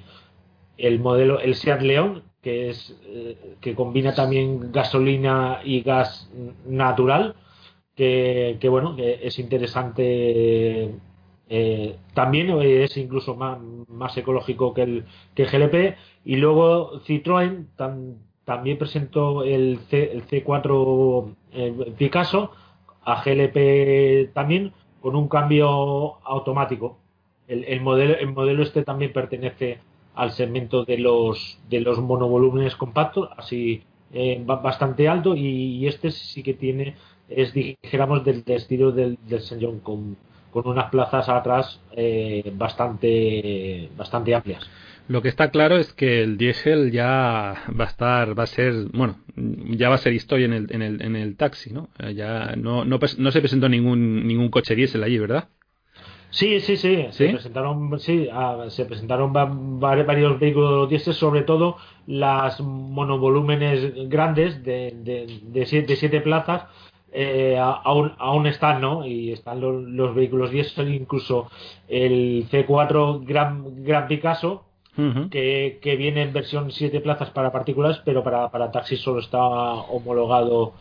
[0.78, 6.30] el modelo, el Seat León, que es eh, que combina también gasolina y gas
[6.66, 7.36] natural,
[8.60, 10.92] que, bueno, es interesante.
[11.54, 13.60] Eh, también es incluso más,
[13.90, 15.98] más ecológico que el, que GLP.
[16.26, 17.68] Y luego Citroën
[18.46, 21.36] también presentó el, C, el C4
[21.98, 22.52] Picasso
[23.04, 27.02] a GLP también con un cambio automático
[27.52, 29.80] el, modelo, el modelo este también pertenece
[30.16, 33.84] al segmento de los, de los monovolúmenes compactos, así
[34.14, 36.96] eh, bastante alto, y, este sí que tiene,
[37.36, 40.18] es dijéramos del, estilo del, del John con,
[40.52, 44.70] con unas plazas atrás eh, bastante, bastante amplias.
[45.08, 48.74] Lo que está claro es que el diésel ya va a estar, va a ser,
[48.94, 51.90] bueno, ya va a ser historia en el, en el, en el taxi, ¿no?
[52.16, 55.50] Ya no, no, no se presentó ningún, ningún coche diésel allí, ¿verdad?
[56.30, 58.30] Sí, sí, sí, Se presentaron, sí,
[58.70, 61.76] se presentaron varios vehículos diésel, sobre todo
[62.08, 66.64] las monovolúmenes grandes de, de, de, siete, siete plazas.
[67.14, 69.06] Eh, aún, aún están, ¿no?
[69.06, 70.52] Y están los, vehículos.
[70.52, 71.50] Diésel, incluso
[71.88, 74.64] el C4 Gran, Gran Picasso,
[75.32, 79.40] que, que, viene en versión siete plazas para particulares, pero para, para taxis solo está
[79.42, 80.74] homologado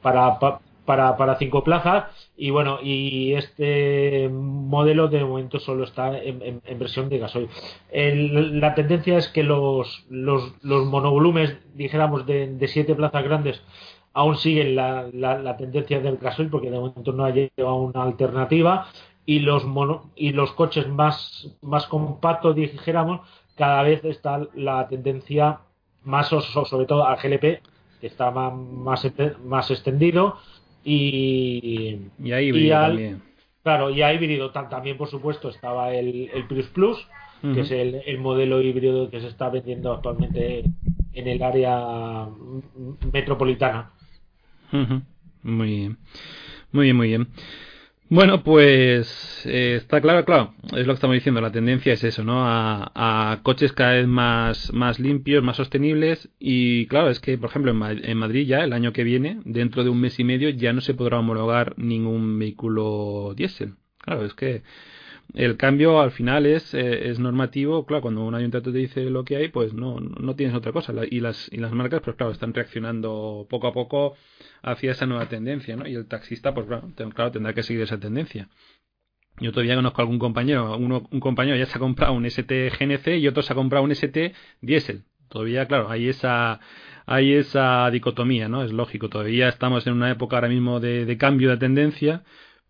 [0.00, 0.38] para,
[0.84, 2.04] para, para cinco plazas.
[2.36, 7.48] Y bueno y este modelo de momento solo está en, versión de gasoil.
[7.92, 13.62] La tendencia es que los, los, los monovolumes dijéramos de, de siete plazas grandes
[14.14, 18.88] aún siguen la, la, tendencia del gasoil porque de momento no ha llegado una alternativa
[19.24, 23.20] y los mono, y los coches más más compactos dijéramos
[23.56, 25.60] cada vez está la tendencia
[26.02, 27.62] más sobre todo al GLP
[28.00, 29.12] que está más, más,
[29.44, 30.36] más extendido
[30.84, 33.22] y, y hay también.
[33.62, 37.08] Claro, y hay híbrido también, por supuesto, estaba el, el Plus Plus,
[37.42, 40.64] que es el, modelo híbrido que se está vendiendo actualmente
[41.12, 42.26] en el área
[43.12, 43.92] metropolitana.
[45.42, 45.98] Muy bien,
[46.72, 47.28] muy bien, muy bien.
[48.08, 52.22] Bueno, pues eh, está claro, claro, es lo que estamos diciendo, la tendencia es eso,
[52.22, 52.42] ¿no?
[52.44, 57.70] A, coches cada vez más, más limpios, más sostenibles y claro, es que, por ejemplo,
[57.70, 60.82] en, Madrid ya el año que viene, dentro de un mes y medio, ya no
[60.82, 63.76] se podrá homologar ningún vehículo diésel.
[63.98, 64.62] Claro, es que
[65.34, 69.24] el cambio al final es, eh, es normativo, claro, cuando un ayuntamiento te dice lo
[69.24, 70.92] que hay, pues no, no tienes otra cosa.
[71.10, 74.14] y, las, y las marcas, pues claro, están reaccionando poco a poco
[74.62, 75.86] hacia esa nueva tendencia, ¿no?
[75.88, 76.92] Y el taxista, pues claro,
[77.32, 78.48] tendrá que seguir esa tendencia.
[79.40, 82.70] Yo todavía conozco a algún compañero, uno, un compañero ya se ha comprado un ST
[82.70, 85.04] GNC y otro se ha comprado un ST diésel.
[85.28, 86.60] Todavía, claro, hay esa,
[87.06, 88.62] hay esa dicotomía, ¿no?
[88.64, 92.22] Es lógico, todavía estamos en una época ahora mismo de, de cambio de tendencia,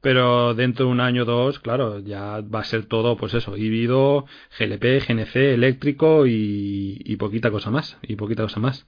[0.02, 3.56] pero dentro de un año o dos, claro, ya va a ser todo, pues eso,
[3.56, 4.26] híbrido,
[4.58, 8.86] GLP, GNC, eléctrico y, y poquita cosa más, y poquita cosa más.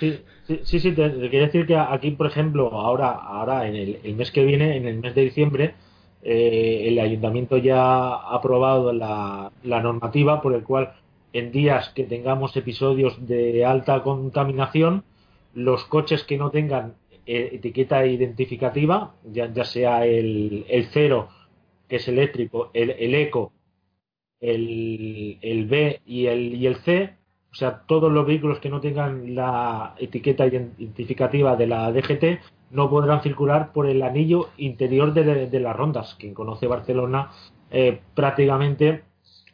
[0.00, 0.20] Sí,
[0.62, 4.44] sí, sí, te, quería decir que aquí, por ejemplo, ahora, ahora en el, mes que
[4.44, 5.74] viene, en el mes de diciembre,
[6.22, 10.94] eh, el ayuntamiento ya ha aprobado la, normativa por el cual
[11.32, 15.04] en días que tengamos episodios de alta contaminación,
[15.54, 16.94] los coches que no tengan
[17.28, 21.28] etiqueta identificativa, ya, sea el, el, cero,
[21.88, 23.52] que es eléctrico, el, el eco,
[24.40, 27.16] el, el B y el, y el C,
[27.50, 32.90] o sea, todos los vehículos que no tengan la etiqueta identificativa de la DGT no
[32.90, 36.14] podrán circular por el anillo interior de, las rondas.
[36.18, 37.30] Quien conoce Barcelona,
[37.70, 39.04] eh, prácticamente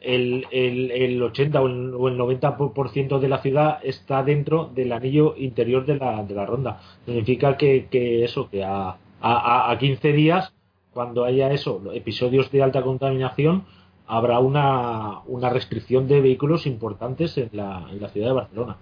[0.01, 5.95] el, el, 80 o el, 90% de la ciudad está dentro del anillo interior de
[5.97, 6.81] la, de la ronda.
[7.05, 10.53] Significa que, que eso, que a, a, a 15 días,
[10.91, 13.65] cuando haya eso, episodios de alta contaminación,
[14.07, 18.77] habrá una, una restricción de vehículos importantes en la, en la ciudad de Barcelona.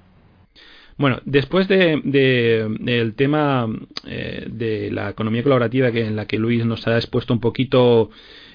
[0.97, 3.67] Bueno, después de, del tema
[4.06, 8.12] eh, de la economía colaborativa que en la que Luis nos ha expuesto un poquito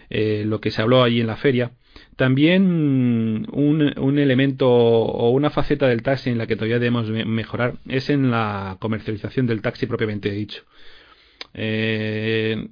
[0.09, 1.73] eh, lo que se habló allí en la feria,
[2.17, 7.75] también un, un, elemento o una faceta del taxi en la que todavía debemos mejorar
[7.89, 10.65] es en la comercialización del taxi propiamente dicho.
[11.55, 12.69] Eh,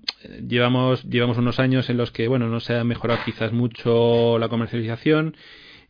[0.46, 4.48] llevamos, llevamos unos años en los que bueno, no se ha mejorado quizás mucho la
[4.48, 5.36] comercialización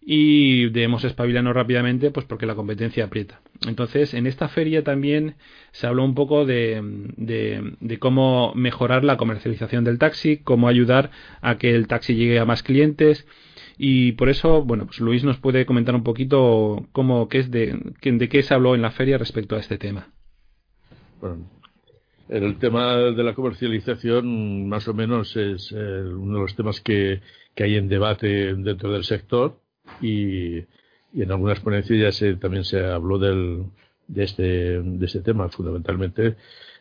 [0.09, 3.41] y debemos espabilarnos rápidamente pues porque la competencia aprieta.
[3.67, 5.35] Entonces, en esta feria también
[5.73, 6.81] se habló un poco de,
[7.17, 12.45] de, cómo mejorar la comercialización del taxi, cómo ayudar a que el taxi llegue a
[12.45, 13.27] más clientes
[13.79, 17.77] y por eso, bueno, pues Luis nos puede comentar un poquito cómo, qué es de,
[18.01, 20.13] qué se habló en la feria respecto a este tema.
[21.21, 21.51] Bueno,
[22.29, 27.23] el tema de la comercialización, más o menos, es eh, uno de los temas que,
[27.59, 29.66] hay en debate dentro del sector
[30.01, 30.59] y,
[31.15, 33.65] en algunas ponencias ya se, también se habló del,
[34.07, 35.49] de, este, de este tema.
[35.49, 36.37] Fundamentalmente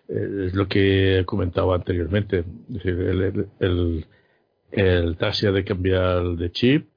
[0.09, 2.43] eh, es lo que he comentado anteriormente.
[2.83, 4.05] El, el,
[4.71, 6.89] el ha de cambiar de chip,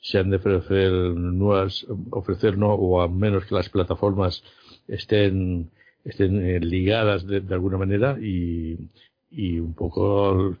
[0.00, 4.42] se han de ofrecer nuevas, ofrecer no, o a menos que las plataformas
[4.88, 5.70] estén
[6.04, 8.78] estén eh, ligadas de, alguna manera y,
[9.30, 10.56] y un poco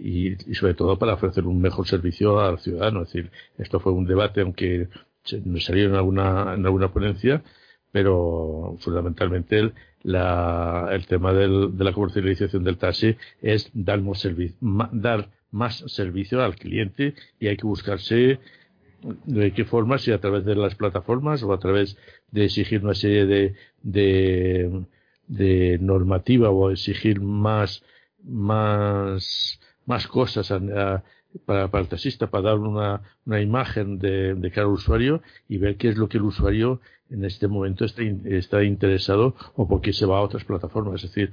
[0.00, 3.02] y, sobre todo para ofrecer un mejor servicio al ciudadano.
[3.02, 4.88] Es decir, esto fue un debate, aunque
[5.24, 7.42] salió en alguna, en alguna ponencia,
[7.92, 9.72] pero fundamentalmente el,
[10.02, 14.56] la, el tema del, de la comercialización del taxi es dar más, servicio,
[14.92, 18.38] dar más servicio al cliente y hay que buscarse
[19.24, 21.96] de qué forma, si a través de las plataformas o a través
[22.30, 24.84] de exigir una serie de, de,
[25.28, 27.82] de normativa o exigir más,
[28.22, 30.52] más, más cosas
[31.44, 35.76] para, para, el taxista, para dar una, una imagen de, de cara usuario y ver
[35.76, 39.92] qué es lo que el usuario en este momento está, está interesado o por qué
[39.92, 41.02] se va a otras plataformas.
[41.02, 41.32] Es decir,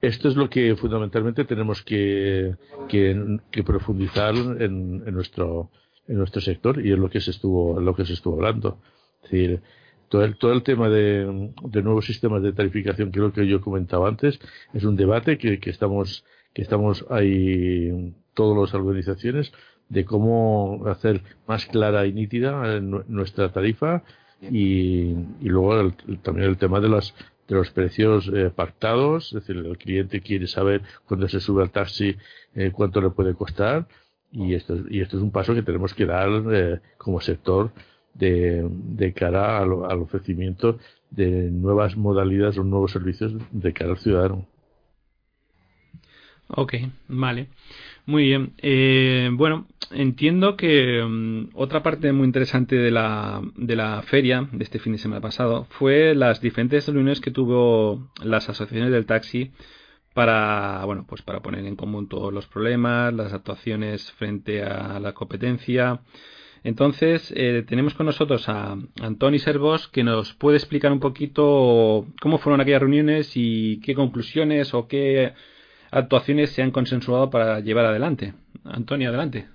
[0.00, 2.56] esto es lo que fundamentalmente tenemos que,
[2.88, 5.70] que, profundizar en, en, nuestro
[6.08, 8.78] en nuestro sector y es lo que se estuvo lo que se estuvo hablando
[9.24, 9.60] es decir
[10.08, 14.08] todo el, todo el tema de, de nuevos sistemas de tarificación lo que yo comentaba
[14.08, 14.40] antes
[14.72, 19.52] es un debate que, que estamos que estamos ahí todas las organizaciones
[19.88, 24.02] de cómo hacer más clara y nítida nuestra tarifa
[24.40, 27.14] y, y luego también el tema de las
[27.50, 31.70] de los precios eh, pactados, es decir, el cliente quiere saber cuando se sube al
[31.70, 32.16] taxi
[32.54, 33.88] eh, cuánto le puede costar.
[34.32, 37.72] Y esto, y esto es un paso que tenemos que dar eh, como sector
[38.14, 40.78] de, de cara al, al, ofrecimiento
[41.10, 44.46] de nuevas modalidades o nuevos servicios de cara al ciudadano.
[46.56, 46.74] Ok,
[47.08, 47.48] vale.
[48.06, 48.54] Muy bien.
[48.58, 54.64] Eh, bueno, entiendo que um, otra parte muy interesante de la, de la feria de
[54.64, 59.52] este fin de semana pasado fue las diferentes reuniones que tuvo las asociaciones del taxi
[60.12, 65.12] para, bueno, pues para poner en común todos los problemas, las actuaciones frente a la
[65.12, 66.00] competencia.
[66.64, 72.38] Entonces, eh, tenemos con nosotros a Antoni Servos que nos puede explicar un poquito cómo
[72.38, 75.32] fueron aquellas reuniones y qué conclusiones o qué
[75.90, 78.34] actuaciones se han consensuado para llevar adelante.
[78.64, 79.48] Antonio, adelante.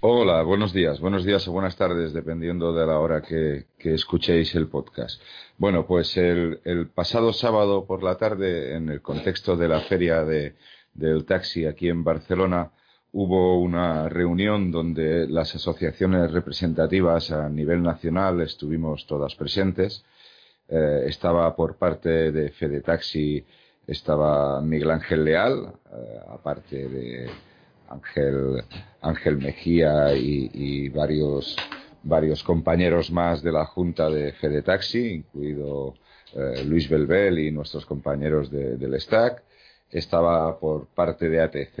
[0.00, 4.68] Hola, buenos días, buenos días o buenas tardes, dependiendo de la hora que, escuchéis el
[4.68, 5.20] podcast.
[5.56, 10.54] Bueno, pues el, pasado sábado por la tarde, en el contexto de la feria de,
[10.92, 12.70] del taxi aquí en Barcelona,
[13.12, 20.04] hubo una reunión donde las asociaciones representativas a nivel nacional estuvimos todas presentes.
[20.68, 23.44] Eh, estaba por parte de Fede Taxi
[23.86, 27.30] estaba Miguel Ángel Leal, eh, aparte de
[27.88, 28.64] Ángel,
[29.00, 31.56] Ángel Mejía y, varios,
[32.02, 35.94] varios compañeros más de la Junta de Fede Taxi, incluido
[36.34, 39.42] eh, Luis Belbel y nuestros compañeros del STAC.
[39.88, 41.78] Estaba por parte de ATC,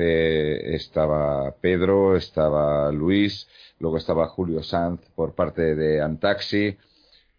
[0.74, 3.48] estaba Pedro, estaba Luis,
[3.80, 6.76] luego estaba Julio Sanz por parte de Antaxi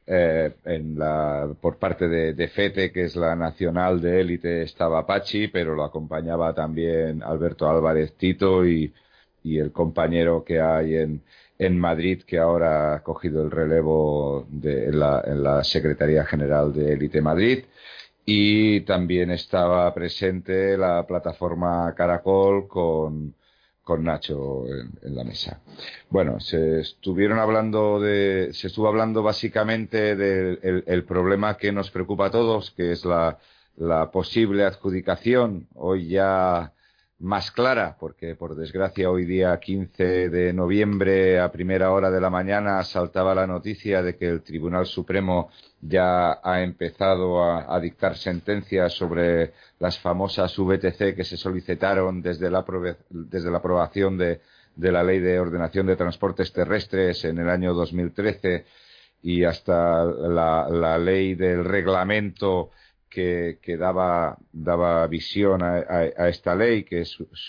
[0.10, 5.50] eh, en la, por parte de, FETE, que es la nacional de élite, estaba Pachi,
[5.50, 8.94] pero lo acompañaba también Alberto Álvarez Tito y,
[9.44, 11.24] el compañero que hay en,
[11.58, 16.74] en, Madrid, que ahora ha cogido el relevo de, en, la, en la Secretaría General
[16.74, 17.66] de Élite Madrid.
[18.26, 23.34] Y también estaba presente la plataforma Caracol con
[23.88, 25.62] con Nacho en, la mesa.
[26.10, 32.26] Bueno, se estuvieron hablando de, se estuvo hablando básicamente del el problema que nos preocupa
[32.26, 33.38] a todos, que es la,
[33.78, 36.74] la posible adjudicación hoy ya
[37.20, 42.30] más clara, porque por desgracia hoy día 15 de noviembre a primera hora de la
[42.30, 45.50] mañana saltaba la noticia de que el Tribunal Supremo
[45.82, 52.66] ya ha empezado a, dictar sentencias sobre las famosas VTC que se solicitaron desde la,
[53.10, 54.42] desde la aprobación de,
[54.76, 58.66] la Ley de Ordenación de Transportes Terrestres en el año 2013
[59.22, 62.72] y hasta la, la ley del reglamento
[63.10, 67.04] que, daba, daba visión a, esta ley, que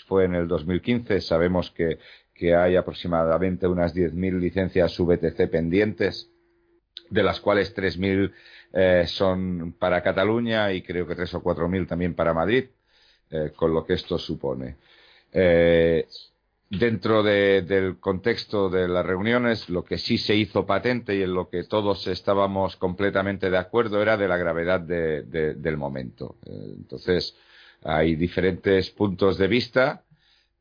[0.07, 1.21] fue en el 2015.
[1.21, 1.99] Sabemos que,
[2.33, 6.31] que hay aproximadamente unas 10.000 licencias VTC pendientes,
[7.09, 8.31] de las cuales 3.000
[8.73, 12.65] eh, son para Cataluña y creo que 3 o 4.000 también para Madrid,
[13.31, 14.75] eh, con lo que esto supone.
[15.31, 16.07] Eh,
[16.69, 21.49] dentro del contexto de las reuniones, lo que sí se hizo patente y en lo
[21.49, 26.35] que todos estábamos completamente de acuerdo era de la gravedad del momento.
[26.45, 27.35] Eh, entonces,
[27.83, 30.03] hay diferentes puntos de vista,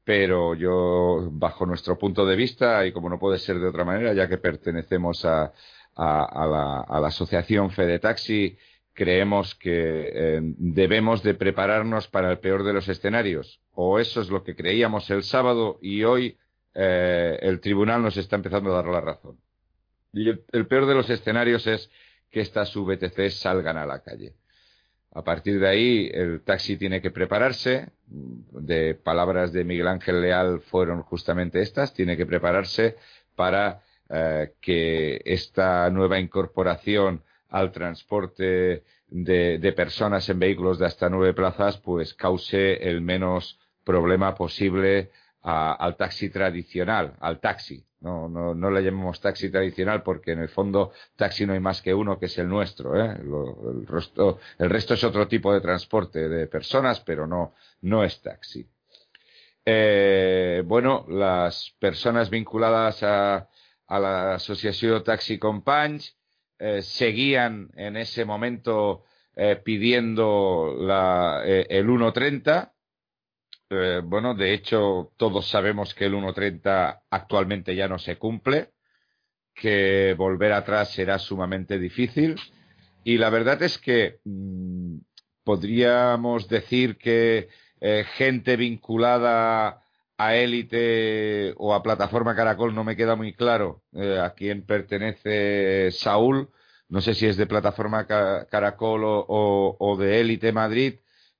[0.05, 4.14] pero yo, bajo nuestro punto de vista, y como no puede ser de otra manera,
[4.14, 5.53] ya que pertenecemos a,
[6.05, 8.57] la, a la asociación Fede Taxi,
[8.99, 13.61] creemos que eh, debemos de prepararnos para el peor de los escenarios.
[13.70, 16.36] O eso es lo que creíamos el sábado y hoy
[16.74, 19.38] eh, el tribunal nos está empezando a dar la razón.
[20.12, 21.88] Y el, peor de los escenarios es
[22.28, 24.34] que estas VTC salgan a la calle.
[25.12, 27.90] A partir de ahí, el taxi tiene que prepararse.
[28.07, 31.94] De palabras de Miguel Ángel Leal fueron justamente estas.
[31.94, 32.96] Tiene que prepararse
[33.36, 41.35] para eh, que esta nueva incorporación al transporte de, personas en vehículos de hasta nueve
[41.35, 45.11] plazas, pues cause el menos problema posible
[45.43, 50.49] al taxi tradicional, al taxi, No, no, no le llamemos taxi tradicional porque en el
[50.49, 52.97] fondo taxi no hay más que uno que es el nuestro.
[52.97, 53.17] ¿eh?
[53.19, 58.67] el, resto, es otro tipo de transporte de personas, pero no, no es taxi.
[59.65, 63.49] Eh, bueno, las personas vinculadas a,
[63.89, 66.16] a la Asociación Taxi Companys
[66.59, 69.05] eh, seguían en ese momento
[69.41, 72.72] eh, pidiendo la, eh, el 1.30.
[73.70, 78.72] Eh, bueno, de hecho, todos sabemos que el 1.30 actualmente ya no se cumple,
[79.55, 82.34] que volver atrás será sumamente difícil.
[83.05, 84.97] Y la verdad es que mmm,
[85.45, 87.49] podríamos decir que
[88.16, 89.84] gente vinculada
[90.19, 95.91] a élite o a plataforma Caracol no me queda muy claro eh, a quién pertenece
[95.93, 96.51] Saúl.
[96.89, 100.95] No sé si es de plataforma Caracol o, o, o de élite Madrid,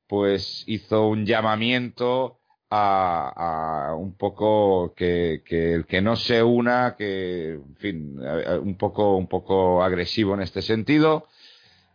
[0.07, 2.39] pues hizo un llamamiento
[2.71, 8.19] a, a un poco que, que, el que no se una, que, en fin,
[8.63, 11.27] un poco, un poco agresivo en este sentido.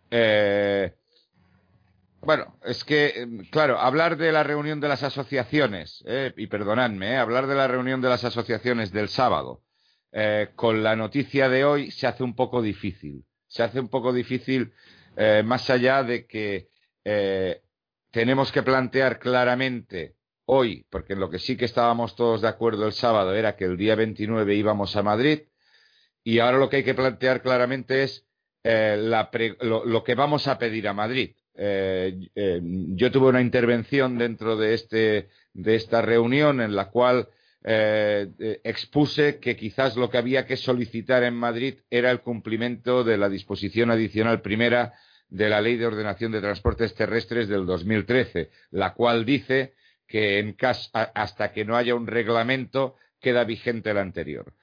[0.09, 0.93] Eh,
[2.25, 7.17] bueno, es que, claro, hablar de la reunión de las asociaciones, eh, y perdonadme, eh,
[7.17, 9.63] hablar de la reunión de las asociaciones del sábado
[10.11, 13.25] eh, con la noticia de hoy se hace un poco difícil.
[13.47, 14.73] Se hace un poco difícil
[15.45, 16.69] más allá de que
[18.09, 20.15] tenemos que plantear claramente
[20.45, 23.65] hoy, porque en lo que sí que estábamos todos de acuerdo el sábado era que
[23.65, 25.43] el día 29 íbamos a Madrid,
[26.23, 28.25] y ahora lo que hay que plantear claramente es
[28.63, 31.35] la pre, lo que vamos a pedir a Madrid.
[31.55, 37.29] Eh, eh, yo tuve una intervención dentro de, este, de esta reunión en la cual
[37.63, 43.17] eh, expuse que quizás lo que había que solicitar en Madrid era el cumplimiento de
[43.17, 44.93] la disposición adicional primera
[45.29, 49.73] de la Ley de Ordenación de Transportes Terrestres del 2013, la cual dice
[50.07, 54.53] que en caso, hasta que no haya un reglamento queda vigente el anterior.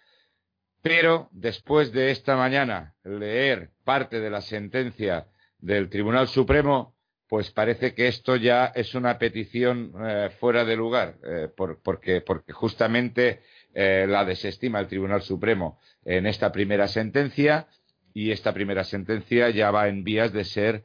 [0.82, 5.26] Pero después de esta mañana leer parte de la sentencia
[5.60, 6.94] del Tribunal Supremo,
[7.30, 12.22] pues parece que esto ya es una petición eh, fuera de lugar, eh, por, porque,
[12.22, 13.42] porque, justamente
[13.72, 17.68] eh, la desestima el Tribunal Supremo en esta primera sentencia
[18.12, 20.84] y esta primera sentencia ya va en vías de ser,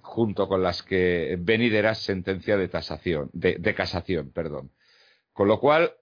[0.00, 4.70] junto con las que venideras sentencia de tasación, de, casación, perdón.
[5.32, 5.92] Con lo cual,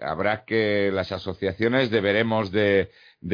[0.00, 2.90] habrá que las asociaciones deberemos de,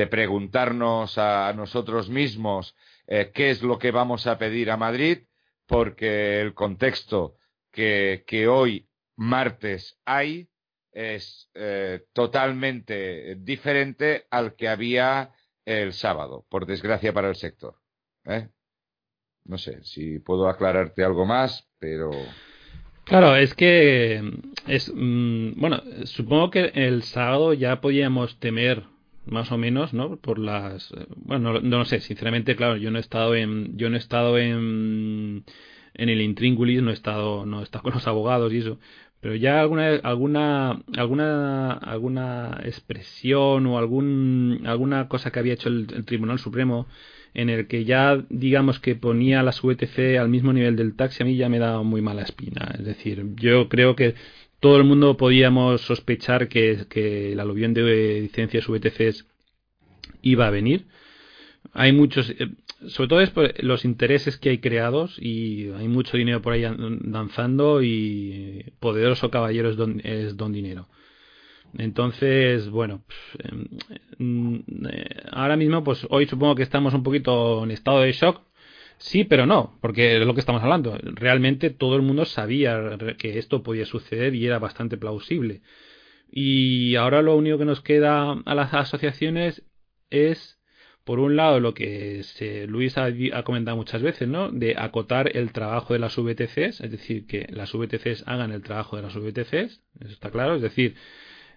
[0.09, 2.77] preguntarnos a nosotros mismos
[3.09, 5.21] eh, qué es lo que vamos a pedir a Madrid,
[5.67, 7.37] porque el contexto
[7.73, 10.49] que, que hoy, martes, hay
[10.93, 15.33] es eh, totalmente diferente al que había
[15.65, 17.77] el sábado, por desgracia para el sector.
[18.25, 18.49] ¿eh?
[19.45, 22.11] No sé si puedo aclararte algo más, pero.
[23.05, 24.23] Claro, es que
[24.67, 28.85] es mmm, bueno, supongo que el sábado ya podíamos temer
[29.31, 30.17] más o menos, ¿no?
[30.17, 33.97] Por las bueno, no, no, sé, sinceramente, claro, yo no he estado en yo no
[33.97, 35.45] he estado en
[35.95, 38.79] en el intríngulis, no he estado no he estado con los abogados y eso,
[39.21, 45.87] pero ya alguna alguna alguna alguna expresión o algún alguna cosa que había hecho el,
[45.95, 46.87] el Tribunal Supremo
[47.35, 51.27] en el que ya digamos que ponía la VTC al mismo nivel del taxi a
[51.27, 54.15] mí ya me da muy mala espina, es decir, yo creo que
[54.61, 59.27] todo el mundo podíamos sospechar que, que el aluvión de licencias VTCs
[60.23, 60.87] iba a venir.
[61.73, 62.49] Hay muchos, eh,
[62.87, 66.65] sobre todo es por los intereses que hay creados y hay mucho dinero por ahí
[67.01, 70.89] danzando y poderoso caballero es don, es don dinero.
[71.77, 73.05] Entonces, bueno,
[75.31, 78.41] ahora mismo, pues hoy supongo que estamos un poquito en estado de shock
[78.99, 80.99] Sí, pero no, porque es lo que estamos hablando.
[81.03, 85.63] Realmente todo el mundo sabía que esto podía suceder y era bastante plausible.
[86.31, 89.65] Y ahora lo único que nos queda a las asociaciones
[90.11, 90.61] es,
[91.05, 92.23] por un lado, lo que
[92.69, 94.51] Luis ha, ha, comentado muchas veces, ¿no?
[94.51, 98.97] De acotar el trabajo de las VTCs, es decir, que las VTCs hagan el trabajo
[98.97, 100.97] de las VTCs, eso está claro, es decir,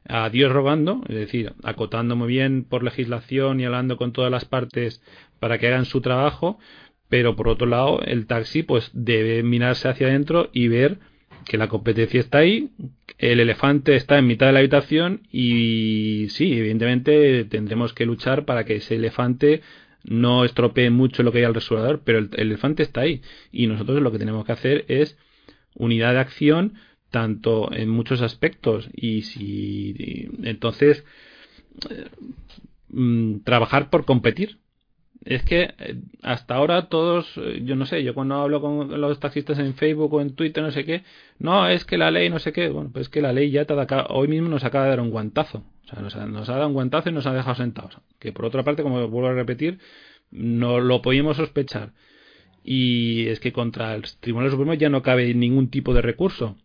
[0.07, 4.45] a Dios rogando, es decir, acotando muy bien por legislación y hablando con todas las
[4.45, 5.03] partes
[5.39, 6.59] para que hagan su trabajo,
[7.11, 10.99] pero por otro lado el taxi pues debe mirarse hacia adentro y ver
[11.45, 12.69] que la competencia está ahí,
[13.17, 18.63] el elefante está en mitad de la habitación y sí, evidentemente tendremos que luchar para
[18.63, 19.61] que ese elefante
[20.05, 23.21] no estropee mucho lo que hay al resueltor, pero el, el elefante está ahí.
[23.51, 25.17] Y nosotros lo que tenemos que hacer es
[25.75, 26.75] unidad de acción
[27.09, 28.89] tanto en muchos aspectos.
[28.93, 31.03] Y si entonces
[31.89, 32.07] eh,
[33.43, 34.60] trabajar por competir
[35.23, 39.19] es que eh, hasta ahora todos, eh, yo no sé, yo cuando hablo con los
[39.19, 41.03] taxistas en Facebook o en Twitter, no sé qué,
[41.39, 43.65] no, es que la ley, no sé qué, bueno, pues es que la ley ya
[43.65, 45.63] te da, hoy mismo nos acaba de dar un guantazo.
[45.85, 47.97] O sea, nos ha, nos ha dado un guantazo y nos ha dejado sentados.
[48.19, 49.79] Que por otra parte, como vuelvo a repetir,
[50.31, 51.93] no lo podíamos sospechar.
[52.63, 56.57] Y es que contra el Tribunal Supremo ya no cabe ningún tipo de recurso.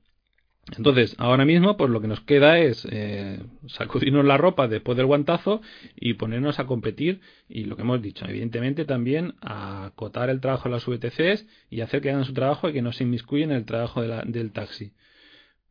[0.74, 5.06] Entonces, ahora mismo, pues lo que nos queda es eh, sacudirnos la ropa después del
[5.06, 5.62] guantazo
[5.94, 7.20] y ponernos a competir.
[7.48, 11.82] Y lo que hemos dicho, evidentemente también a acotar el trabajo de las VTCs y
[11.82, 14.92] hacer que hagan su trabajo y que no se inmiscuyen en el trabajo del taxi.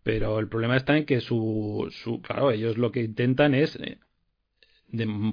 [0.04, 3.98] Pero el problema está en que su, su claro, ellos lo que intentan es eh,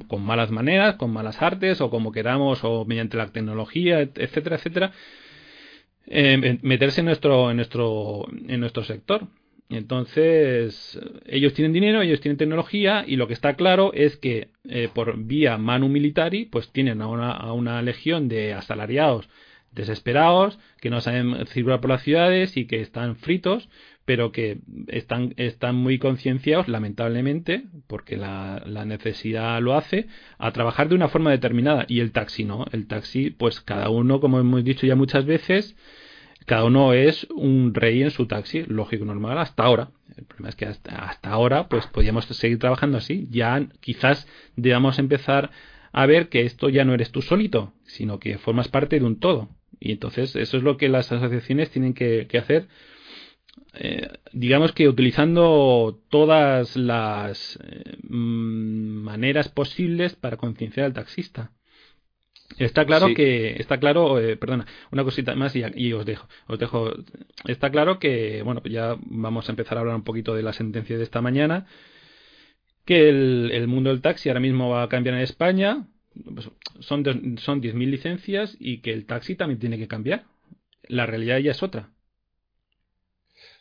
[0.08, 4.92] con malas maneras, con malas artes o como queramos o mediante la tecnología, etcétera, etcétera,
[6.06, 9.28] eh, meterse en nuestro, en nuestro, en nuestro sector.
[9.72, 14.88] Entonces, ellos tienen dinero, ellos tienen tecnología y lo que está claro es que eh,
[14.92, 19.28] por vía manu militari, pues tienen a una, a una legión de asalariados
[19.72, 23.68] desesperados que no saben circular por las ciudades y que están fritos,
[24.04, 24.58] pero que
[24.88, 30.08] están, están muy concienciados, lamentablemente, porque la, la, necesidad lo hace,
[30.38, 31.86] a trabajar de una forma determinada.
[31.88, 32.66] Y el taxi no.
[32.72, 35.76] El taxi, pues cada uno, como hemos dicho ya muchas veces,
[36.46, 39.90] cada uno es un rey en su taxi, lógico, normal, hasta ahora.
[40.16, 43.26] El problema es que hasta, hasta ahora, pues podíamos seguir trabajando así.
[43.30, 44.26] Ya quizás
[44.56, 45.50] debamos empezar
[45.92, 49.18] a ver que esto ya no eres tú solito, sino que formas parte de un
[49.18, 49.48] todo.
[49.78, 52.68] Y entonces eso es lo que las asociaciones tienen que, hacer.
[53.74, 61.52] Eh, digamos que utilizando todas las eh, maneras posibles para concienciar al taxista.
[62.58, 66.92] Está claro que, está claro, eh, perdona, una cosita más y, os dejo, os dejo.
[67.46, 70.52] Está claro que, bueno, pues ya vamos a empezar a hablar un poquito de la
[70.52, 71.66] sentencia de esta mañana,
[72.84, 75.86] que el, mundo del taxi ahora mismo va a cambiar en España,
[76.34, 76.50] pues
[76.80, 77.04] son,
[77.38, 80.24] son 10.000 licencias y que el taxi también tiene que cambiar.
[80.88, 81.90] La realidad ya es otra.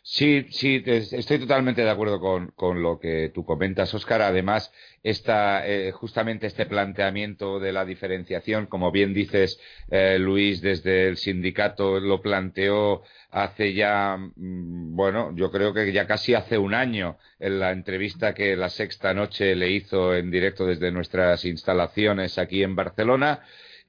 [0.04, 4.20] Sí, sí, estoy totalmente de acuerdo con, lo que tú comentas, Óscar.
[4.22, 4.72] Además,
[5.02, 11.16] esta, eh, justamente este planteamiento de la diferenciación, como bien dices, eh, Luis, desde el
[11.18, 17.16] sindicato lo planteó hace ya, mm, bueno, yo creo que ya casi hace un año,
[17.38, 22.62] en la entrevista que la sexta noche le hizo en directo desde nuestras instalaciones aquí
[22.64, 23.40] en Barcelona.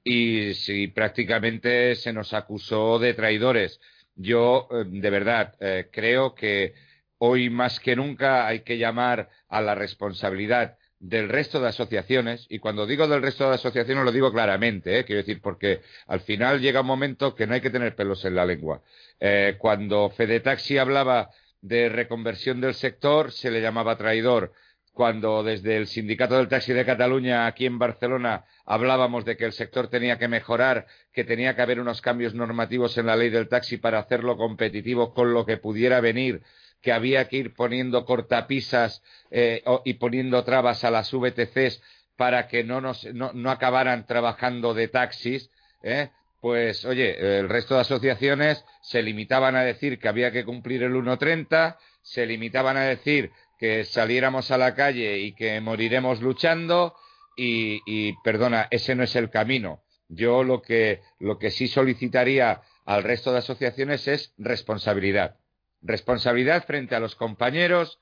[0.04, 3.80] Y sí, prácticamente se nos acusó de traidores
[4.16, 6.74] yo, eh, de verdad, eh, creo que
[7.18, 12.58] hoy más que nunca hay que llamar a la responsabilidad del resto de asociaciones, y
[12.60, 15.04] cuando digo del resto de asociaciones lo digo claramente, ¿eh?
[15.04, 18.34] quiero decir, porque al final llega un momento que no hay que tener pelos en
[18.34, 18.80] la lengua.
[19.20, 24.52] Eh, cuando Fedetaxi hablaba de reconversión del sector, se le llamaba traidor
[24.94, 29.52] cuando desde el Sindicato del Taxi de Cataluña aquí en Barcelona hablábamos de que el
[29.52, 33.48] sector tenía que mejorar, que tenía que haber unos cambios normativos en la ley del
[33.48, 36.42] taxi para hacerlo competitivo con lo que pudiera venir,
[36.80, 41.82] que había que ir poniendo cortapisas eh, y poniendo trabas a las VTCs
[42.16, 45.50] para que no, nos, no, acabaran trabajando de taxis,
[45.82, 46.10] ¿eh?
[46.40, 50.92] pues oye, el resto de asociaciones se limitaban a decir que había que cumplir el
[50.92, 56.94] 1.30, se limitaban a decir que saliéramos a la calle y que moriremos luchando
[57.36, 59.82] y, perdona, ese no es el camino.
[60.08, 65.38] Yo lo que, lo que sí solicitaría al resto de asociaciones es responsabilidad.
[65.82, 67.98] Responsabilidad frente a los compañeros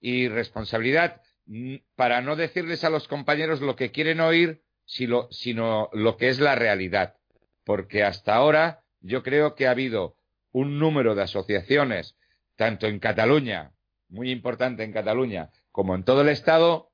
[0.00, 6.16] y responsabilidad mm, para no decirles a los compañeros lo que quieren oír, sino lo
[6.16, 7.16] que es la realidad.
[7.64, 10.16] Porque hasta ahora yo creo que ha habido
[10.52, 12.16] un número de asociaciones,
[12.56, 13.72] tanto en Cataluña
[14.08, 16.90] muy importante en Cataluña, como en todo el Estado,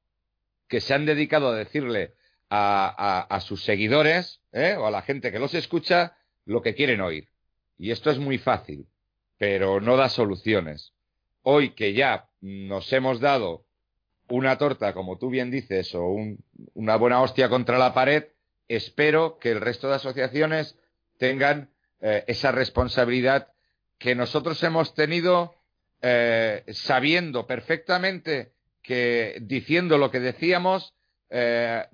[0.69, 2.15] que se han dedicado a decirle
[2.51, 4.77] a, sus seguidores ¿eh?
[4.79, 7.29] o a la gente que los escucha lo que quieren oír.
[7.79, 8.87] Y esto es muy fácil,
[9.39, 10.93] pero no da soluciones.
[11.43, 13.65] Hoy que ya nos hemos dado
[14.29, 16.17] una torta, como tú bien dices, o
[16.75, 18.25] una buena hostia contra la pared,
[18.69, 20.79] espero que el resto de asociaciones
[21.19, 23.53] tengan eh, esa responsabilidad
[23.99, 25.55] que nosotros hemos tenido
[26.03, 30.93] eh, sabiendo perfectamente que diciendo lo que decíamos
[31.31, 31.85] eh,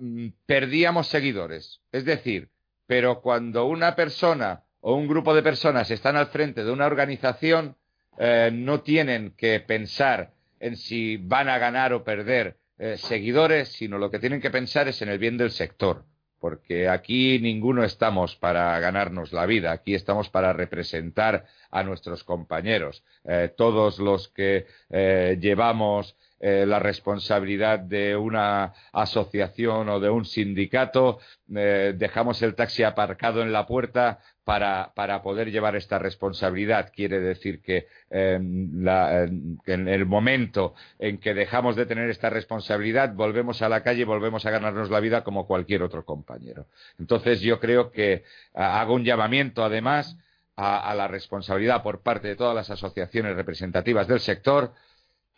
[0.45, 1.79] perdíamos seguidores.
[1.91, 2.49] Es decir,
[2.87, 7.75] pero cuando una persona o un grupo de personas están al frente de una organización,
[8.17, 12.57] eh, no tienen que pensar en si van a ganar o perder
[12.95, 16.05] seguidores, sino lo que tienen que pensar es en el bien del sector
[16.39, 23.03] porque aquí ninguno estamos para ganarnos la vida, aquí estamos para representar a nuestros compañeros.
[23.25, 30.25] Eh, todos los que eh, llevamos eh, la responsabilidad de una asociación o de un
[30.25, 31.19] sindicato,
[31.53, 36.91] eh, dejamos el taxi aparcado en la puerta para, para poder llevar esta responsabilidad.
[36.95, 43.13] Quiere decir que, em, em, en el momento en que dejamos de tener esta responsabilidad,
[43.13, 46.67] volvemos a la calle y volvemos a ganarnos la vida como cualquier otro compañero.
[46.97, 48.23] Entonces yo creo que
[48.53, 50.17] hago un llamamiento, además,
[50.59, 54.73] a, la responsabilidad por parte de todas las asociaciones representativas del sector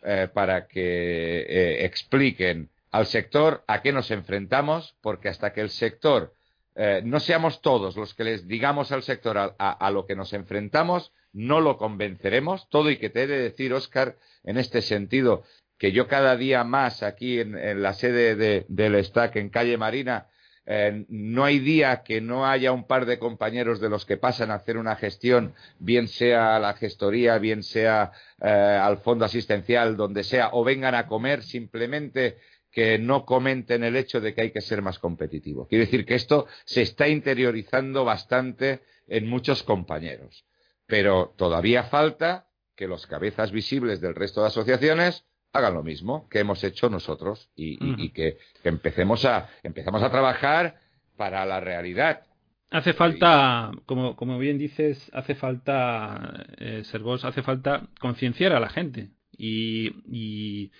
[0.04, 5.70] eh, para que eh, expliquen al sector a qué nos enfrentamos, porque hasta que el
[5.70, 6.34] sector
[6.74, 11.12] eh, no seamos todos los que les digamos al sector a, lo que nos enfrentamos,
[11.32, 12.68] no lo convenceremos.
[12.68, 15.44] Todo y que te he de decir, Óscar, en este sentido,
[15.78, 20.26] que yo cada día más aquí en, la sede del STAC en Calle Marina
[20.64, 24.50] eh, no hay día que no haya un par de compañeros de los que pasan
[24.50, 29.96] a hacer una gestión, bien sea a la gestoría, bien sea eh, al fondo asistencial,
[29.96, 32.38] donde sea, o vengan a comer simplemente
[32.70, 35.66] que no comenten el hecho de que hay que ser más competitivo.
[35.66, 40.46] Quiero decir que esto se está interiorizando bastante en muchos compañeros,
[40.86, 42.46] pero todavía falta
[42.76, 47.50] que los cabezas visibles del resto de asociaciones hagan lo mismo que hemos hecho nosotros
[47.54, 50.80] y, que, empecemos a empezamos a trabajar
[51.16, 52.22] para la realidad.
[52.70, 58.70] Hace falta, como, como bien dices, hace falta, eh, Servos, hace falta concienciar a la
[58.70, 60.72] gente y, y,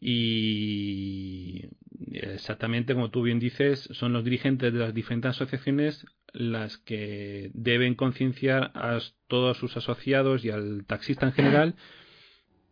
[0.00, 1.68] y
[2.12, 7.96] exactamente como tú bien dices, son los dirigentes de las diferentes asociaciones las que deben
[7.96, 11.74] concienciar a todos sus asociados y al taxista en general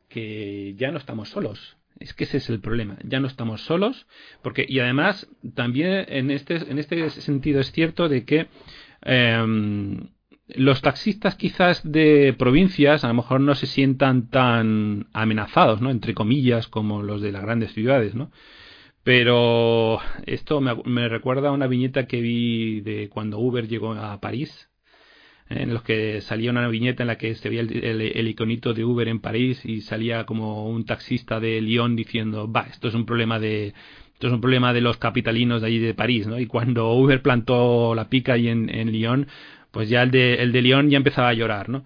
[0.08, 1.76] que ya no estamos solos.
[1.98, 2.96] Es que ese es el problema.
[3.04, 4.06] Ya no estamos solos,
[4.42, 8.48] porque y además también en este en este sentido es cierto de que
[9.02, 10.08] em,
[10.48, 15.90] los taxistas quizás de provincias a lo mejor no se sientan tan amenazados, ¿no?
[15.90, 18.30] Entre comillas, como los de las grandes ciudades, ¿no?
[19.02, 24.20] Pero esto me, me recuerda a una viñeta que vi de cuando Uber llegó a
[24.20, 24.67] París
[25.50, 29.08] en los que salía una viñeta en la que se veía el, iconito de Uber
[29.08, 33.38] en París y salía como un taxista de Lyon diciendo, va, esto es un problema
[33.38, 33.74] de
[34.14, 36.40] esto es un problema de los capitalinos de allí de París, ¿no?
[36.40, 39.28] Y cuando Uber plantó la pica ahí en, en Lyon,
[39.70, 41.84] pues ya el de, el de Lyon ya empezaba a llorar, ¿no?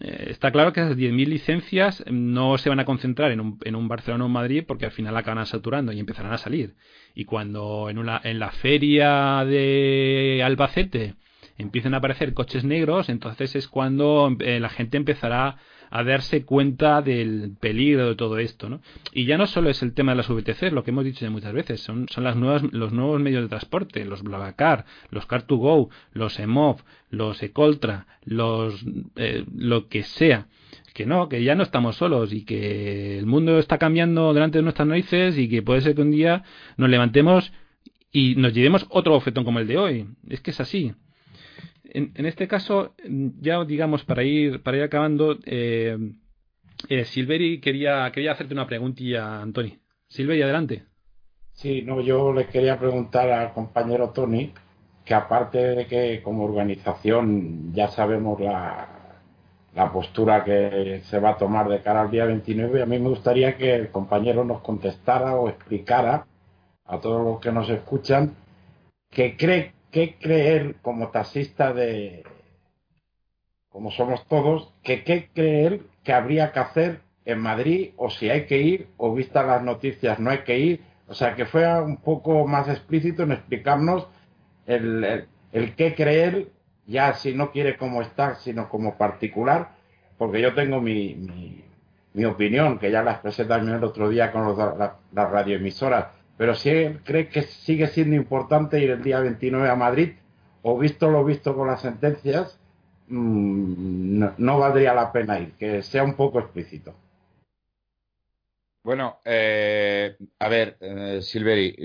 [0.00, 3.76] Eh, está claro que esas 10.000 licencias no se van a concentrar en un, en
[3.76, 6.74] un Barcelona o un Madrid porque al final acaban saturando y empezarán a salir.
[7.14, 11.14] Y cuando en, una, en la feria de Albacete
[11.60, 15.56] empiecen a aparecer coches negros, entonces es cuando eh, la gente empezará
[15.90, 18.80] a darse cuenta del peligro de todo esto, ¿no?
[19.12, 21.30] Y ya no solo es el tema de las VTC, lo que hemos dicho ya
[21.30, 25.88] muchas veces, son, son las nuevas, los nuevos medios de transporte, los Blablacar, los Car2Go,
[26.12, 26.80] los EMOV,
[27.10, 28.84] los Ecoltra, los,
[29.16, 30.46] eh, lo que sea.
[30.94, 34.62] Que no, que ya no estamos solos y que el mundo está cambiando delante de
[34.62, 36.42] nuestras narices y que puede ser que un día
[36.76, 37.52] nos levantemos
[38.12, 40.06] y nos llevemos otro bofetón como el de hoy.
[40.28, 40.92] Es que es así
[41.92, 42.94] en, este caso,
[43.40, 45.96] ya digamos, para ir, para ir acabando, eh,
[46.88, 49.78] eh, Silveri quería, quería hacerte una preguntilla, Antoni.
[50.08, 50.84] Silveri, adelante.
[51.52, 54.52] Sí, no, yo le quería preguntar al compañero Tony
[55.04, 58.88] que aparte de que como organización ya sabemos la,
[59.74, 63.08] la postura que se va a tomar de cara al día 29, a mí me
[63.08, 66.26] gustaría que el compañero nos contestara o explicara
[66.84, 68.34] a todos los que nos escuchan
[69.10, 72.24] que cree qué creer como taxista de,
[73.68, 78.46] como somos todos, que qué creer que habría que hacer en Madrid o si hay
[78.46, 80.80] que ir o vistas las noticias no hay que ir.
[81.06, 84.06] O sea, que fuera un poco más explícito en explicarnos
[84.66, 86.48] el, el, qué creer,
[86.86, 89.70] ya si no quiere como está, sino como particular,
[90.18, 91.64] porque yo tengo mi,
[92.14, 96.70] mi, opinión, que ya la expresé también el otro día con las radioemisoras pero si
[96.70, 100.12] él cree que sigue siendo importante ir el día 29 a Madrid,
[100.62, 102.58] o visto lo visto con las sentencias,
[103.08, 106.94] mm, no, valdría la pena ir, que sea un poco explícito.
[108.82, 111.76] Bueno, eh, a ver, eh, Silveri,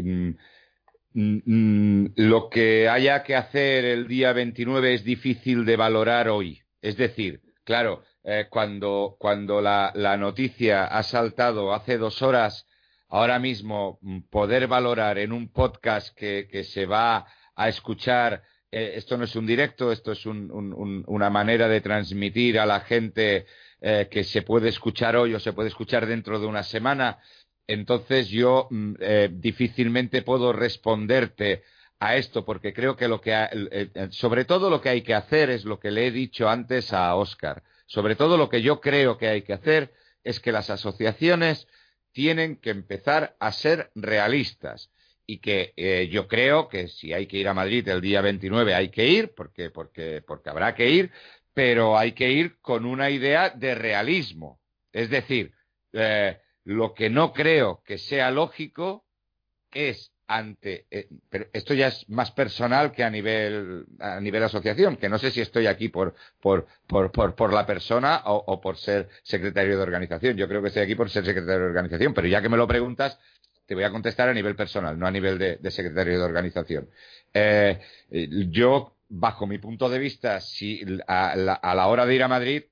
[1.14, 6.62] mm, mm, lo que haya que hacer el día 29 es difícil de valorar hoy.
[6.82, 12.66] Es decir, claro, eh, cuando, cuando la, la, noticia ha saltado hace dos horas
[13.16, 19.18] ahora mismo mm, poder valorar en un podcast que, se va a escuchar, eh, esto
[19.18, 23.46] no es un directo, esto es una manera de transmitir a la gente
[23.80, 27.20] eh, que se puede escuchar hoy o se puede escuchar dentro de una semana.
[27.68, 31.64] Entonces yo mm, eh, difícilmente puedo responderte
[32.00, 33.32] a esto porque creo que lo que
[34.12, 37.16] sobre todo lo que hay que hacer es lo que le he dicho antes a
[37.16, 37.64] Oscar.
[37.86, 41.68] Sobre todo lo que yo creo que hay que hacer es que las asociaciones
[42.16, 44.90] tienen que empezar a ser realistas.
[45.28, 48.74] Y que eh, yo creo que si hay que ir a Madrid el día 29
[48.74, 51.12] hay que ir porque porque porque habrá que ir
[51.54, 54.62] pero hay que ir con una idea de realismo.
[54.94, 55.52] Es decir
[55.94, 59.06] eh, lo que no creo que sea lógico
[59.72, 64.98] es ante eh, pero esto ya es más personal que a nivel a nivel asociación
[64.98, 68.78] que no sé si estoy aquí por por por por, por la persona o, por
[68.78, 70.38] ser secretario de organización.
[70.38, 72.68] Yo creo que estoy aquí por ser secretario de organización pero ya que me lo
[72.68, 73.20] preguntas
[73.66, 76.90] te voy a contestar a nivel personal no a nivel de, de secretario de organización.
[77.34, 77.80] Eh,
[78.50, 82.28] yo bajo mi punto de vista si a la, a la hora de ir a
[82.28, 82.64] Madrid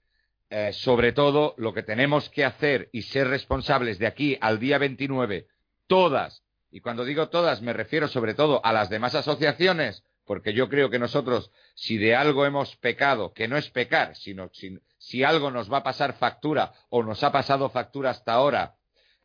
[0.50, 4.78] eh, sobre todo lo que tenemos que hacer y ser responsables de aquí al día
[4.78, 5.48] 29
[5.88, 6.44] todas
[6.74, 10.90] y cuando digo todas, me refiero sobre todo a las demás asociaciones, porque yo creo
[10.90, 14.50] que nosotros, si de algo hemos pecado, que no es pecar, sino
[14.98, 18.74] si, algo nos va a pasar factura o nos ha pasado factura hasta ahora,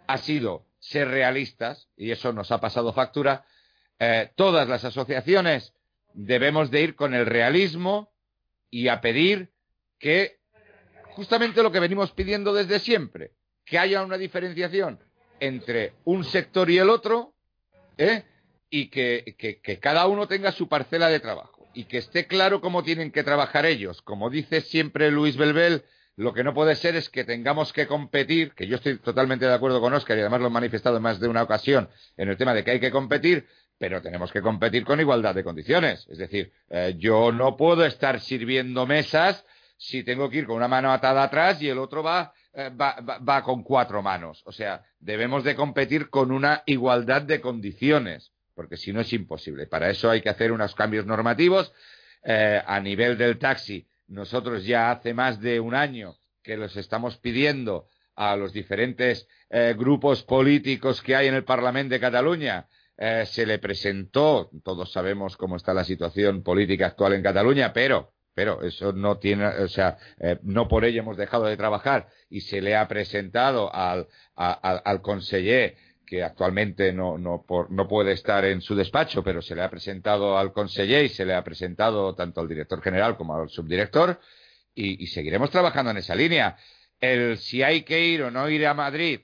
[0.06, 3.46] ha sido ser realistas, y eso nos ha pasado factura,
[3.98, 5.72] eh, todas las asociaciones
[6.12, 8.12] debemos de ir con el realismo
[8.68, 9.52] y a pedir
[9.98, 10.36] que
[11.12, 13.32] justamente lo que venimos pidiendo desde siempre,
[13.64, 15.00] que haya una diferenciación
[15.40, 17.34] entre un sector y el otro,
[17.98, 18.24] ¿eh?
[18.70, 22.82] y que, que, cada uno tenga su parcela de trabajo y que esté claro cómo
[22.82, 24.02] tienen que trabajar ellos.
[24.02, 25.84] Como dice siempre Luis Belbel,
[26.16, 29.54] lo que no puede ser es que tengamos que competir, que yo estoy totalmente de
[29.54, 32.36] acuerdo con Oscar y además lo he manifestado en más de una ocasión en el
[32.36, 33.46] tema de que hay que competir,
[33.78, 36.06] pero tenemos que competir con igualdad de condiciones.
[36.10, 39.44] Es decir, eh, yo no puedo estar sirviendo mesas
[39.76, 43.42] si tengo que ir con una mano atada atrás y el otro va eh, va,
[43.44, 44.42] con cuatro manos.
[44.44, 49.68] O sea, debemos de competir con una igualdad de condiciones, porque si no es imposible.
[49.68, 51.72] Para eso hay que hacer unos cambios normativos.
[52.24, 57.16] Eh, a nivel del taxi, nosotros ya hace más de un año que los estamos
[57.18, 57.86] pidiendo
[58.16, 62.66] a los diferentes eh, grupos políticos que hay en el Parlamento de Cataluña.
[63.26, 68.62] Se le presentó, todos sabemos cómo está la situación política actual en Cataluña, pero pero
[68.62, 72.60] eso no tiene, o sea, eh, no por ello hemos dejado de trabajar y se
[72.60, 75.74] le ha presentado al, a, conseller
[76.06, 79.68] que actualmente no, no, por, no puede estar en su despacho, pero se le ha
[79.68, 84.20] presentado al conseller y se le ha presentado tanto al director general como al subdirector
[84.72, 86.56] y, y seguiremos trabajando en esa línea.
[87.00, 89.18] El si hay que ir o no ir a Madrid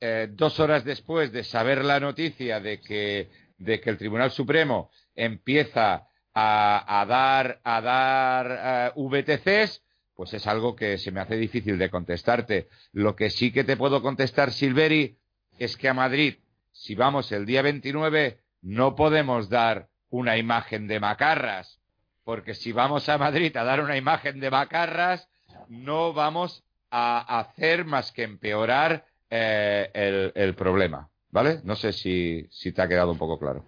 [0.00, 4.92] eh, dos horas después de saber la noticia de que, de que el Tribunal Supremo
[5.16, 9.82] empieza a, dar, a dar uh, VTCs,
[10.14, 12.68] pues es algo que se me hace difícil de contestarte.
[12.92, 15.18] Lo que sí que te puedo contestar, Silveri,
[15.58, 16.36] es que a Madrid,
[16.72, 21.80] si vamos el día 29, no podemos dar una imagen de macarras,
[22.24, 25.28] porque si vamos a Madrid a dar una imagen de macarras,
[25.68, 31.08] no vamos a hacer más que empeorar eh, el, el problema.
[31.30, 31.60] ¿Vale?
[31.64, 33.64] No sé si, si te ha quedado un poco claro.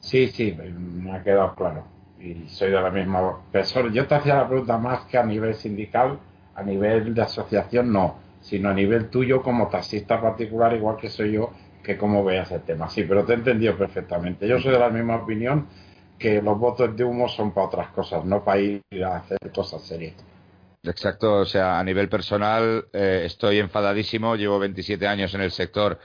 [0.00, 1.84] Sí, sí, me ha quedado claro.
[2.20, 3.92] Y soy de la misma persona.
[3.92, 6.18] Yo te hacía la pregunta más que a nivel sindical,
[6.54, 11.32] a nivel de asociación no, sino a nivel tuyo como taxista particular, igual que soy
[11.32, 12.88] yo, que cómo veas el tema.
[12.88, 14.48] Sí, pero te he entendido perfectamente.
[14.48, 15.66] Yo soy de la misma opinión
[16.18, 19.82] que los votos de humo son para otras cosas, no para ir a hacer cosas
[19.82, 20.14] serias.
[20.82, 25.98] Exacto, o sea, a nivel personal eh, estoy enfadadísimo, llevo 27 años en el sector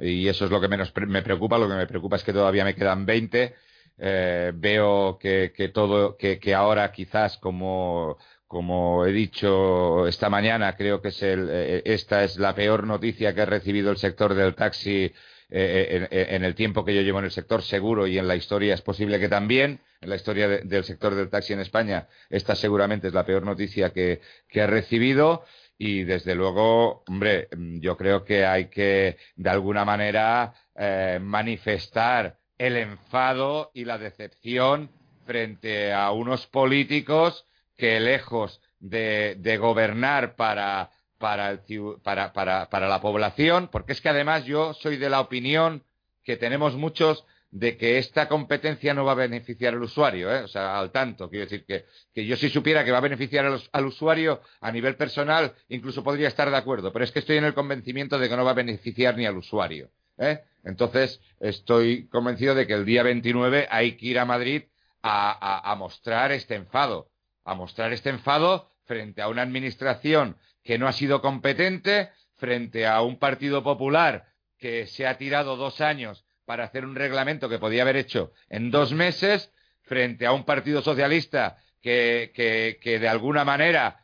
[0.00, 1.58] y eso es lo que menos me preocupa.
[1.58, 3.54] Lo que me preocupa es que todavía me quedan 20.
[4.02, 11.02] Eh, veo que, que todo, que, ahora quizás como, como he dicho esta mañana, creo
[11.02, 14.54] que es el, eh, esta es la peor noticia que ha recibido el sector del
[14.54, 15.12] taxi
[15.50, 18.72] eh, en, el tiempo que yo llevo en el sector, seguro, y en la historia
[18.72, 22.54] es posible que también, en la historia de, del sector del taxi en España, esta
[22.54, 25.44] seguramente es la peor noticia que, que ha recibido
[25.82, 32.76] y desde luego, hombre, yo creo que hay que de alguna manera eh, manifestar el
[32.76, 34.90] enfado y la decepción
[35.24, 37.46] frente a unos políticos
[37.78, 41.60] que lejos de, gobernar para, para, el,
[42.04, 45.82] para, para la población, porque es que además yo soy de la opinión
[46.24, 50.42] que tenemos muchos de que esta competencia no va a beneficiar al usuario, ¿eh?
[50.42, 51.28] o sea, al tanto.
[51.28, 51.84] Quiero decir que,
[52.14, 56.28] que yo si supiera que va a beneficiar al, usuario a nivel personal, incluso podría
[56.28, 58.54] estar de acuerdo, pero es que estoy en el convencimiento de que no va a
[58.54, 59.90] beneficiar ni al usuario.
[60.18, 60.42] ¿eh?
[60.64, 64.64] Entonces, estoy convencido de que el día 29 hay que ir a Madrid
[65.02, 67.10] a, a mostrar este enfado,
[67.44, 73.00] a mostrar este enfado frente a una administración que no ha sido competente, frente a
[73.02, 74.26] un Partido Popular
[74.58, 78.72] que se ha tirado dos años para hacer un reglamento que podía haber hecho en
[78.72, 84.02] dos meses frente a un partido socialista que, que, que de alguna manera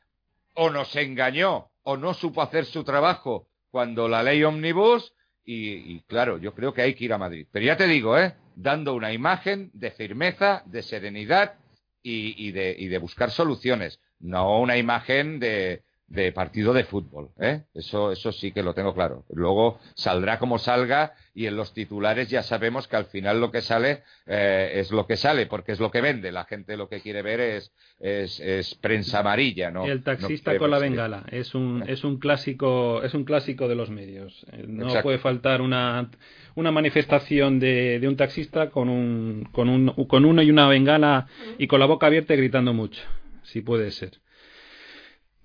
[0.55, 5.13] o nos engañó o no supo hacer su trabajo cuando la ley omnibus
[5.45, 7.49] y, claro, yo creo que hay que ir a Madrid.
[7.51, 8.37] Pero ya te digo, ¿eh?
[8.55, 11.55] Dando una imagen de firmeza, de serenidad
[12.01, 17.31] y, de, y de buscar soluciones, no una imagen de, de partido de fútbol.
[17.41, 17.63] ¿eh?
[17.75, 19.25] Eso, eso sí que lo tengo claro.
[19.33, 23.61] Luego saldrá como salga y en los titulares ya sabemos que al final lo que
[23.61, 26.31] sale eh, es lo que sale, porque es lo que vende.
[26.31, 29.71] La gente lo que quiere ver es, es, prensa amarilla.
[29.71, 29.85] ¿no?
[29.85, 33.91] El taxista con la bengala es un, es, un clásico, es un clásico de los
[33.91, 34.47] medios.
[34.53, 36.09] Eh, no puede faltar una,
[36.55, 41.27] una manifestación de, de un taxista con, un, con, un, con uno y una bengala
[41.59, 43.03] y con la boca abierta y gritando mucho.
[43.43, 44.13] Si puede ser.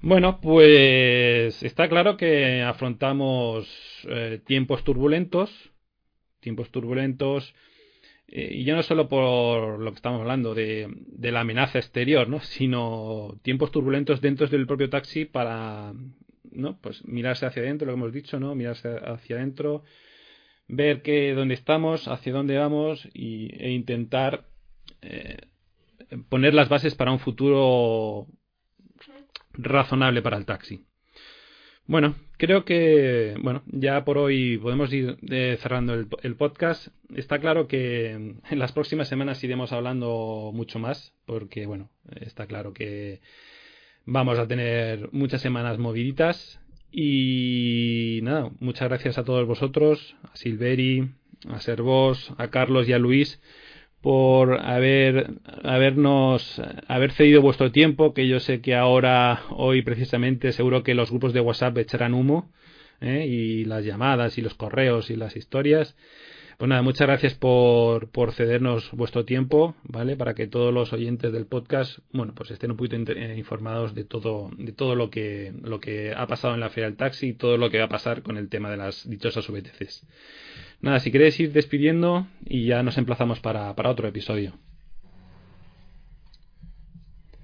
[0.04, 3.68] Bueno, pues está claro que afrontamos
[4.10, 5.52] eh, tiempos turbulentos,
[6.40, 7.54] tiempos turbulentos,
[8.28, 12.28] eh, y ya no solo por lo que estamos hablando de, de, la amenaza exterior,
[12.28, 12.40] ¿no?
[12.42, 15.94] sino tiempos turbulentos dentro del propio taxi para
[16.52, 16.80] ¿no?
[16.82, 18.56] pues mirarse hacia adentro, lo que hemos dicho, ¿no?
[18.56, 19.84] mirarse hacia adentro,
[20.68, 24.48] ver que dónde estamos, hacia dónde vamos y, e intentar
[25.04, 25.38] eh,
[26.30, 28.28] poner las bases para un futuro
[29.54, 30.86] razonable para el taxi.
[31.88, 36.88] Bueno, creo que bueno, ya por hoy podemos ir eh, cerrando el, podcast.
[37.16, 41.90] Está claro que en las próximas semanas iremos hablando mucho más, porque bueno,
[42.22, 43.20] está claro que
[44.06, 46.60] vamos a tener muchas semanas moviditas.
[46.92, 51.10] Y nada, muchas gracias a todos vosotros, a Silveri,
[51.50, 53.42] a Servos, a Carlos y a Luis
[54.02, 60.84] por haber habernos haber cedido vuestro tiempo que yo sé que ahora hoy precisamente seguro
[60.84, 62.52] que los grupos de WhatsApp echarán humo
[63.00, 63.26] ¿eh?
[63.28, 65.96] y las llamadas y los correos y las historias.
[66.58, 71.34] Pues nada muchas gracias por, por cedernos vuestro tiempo vale para que todos los oyentes
[71.34, 75.54] del podcast bueno pues estén un poquito eh, informados de todo de todo lo que
[75.64, 77.90] lo que ha pasado en la feria del taxi y todo lo que va a
[77.90, 80.06] pasar con el tema de las dichosas VTCs
[80.82, 84.54] Nada, si queréis ir despidiendo y ya nos emplazamos para, para otro episodio.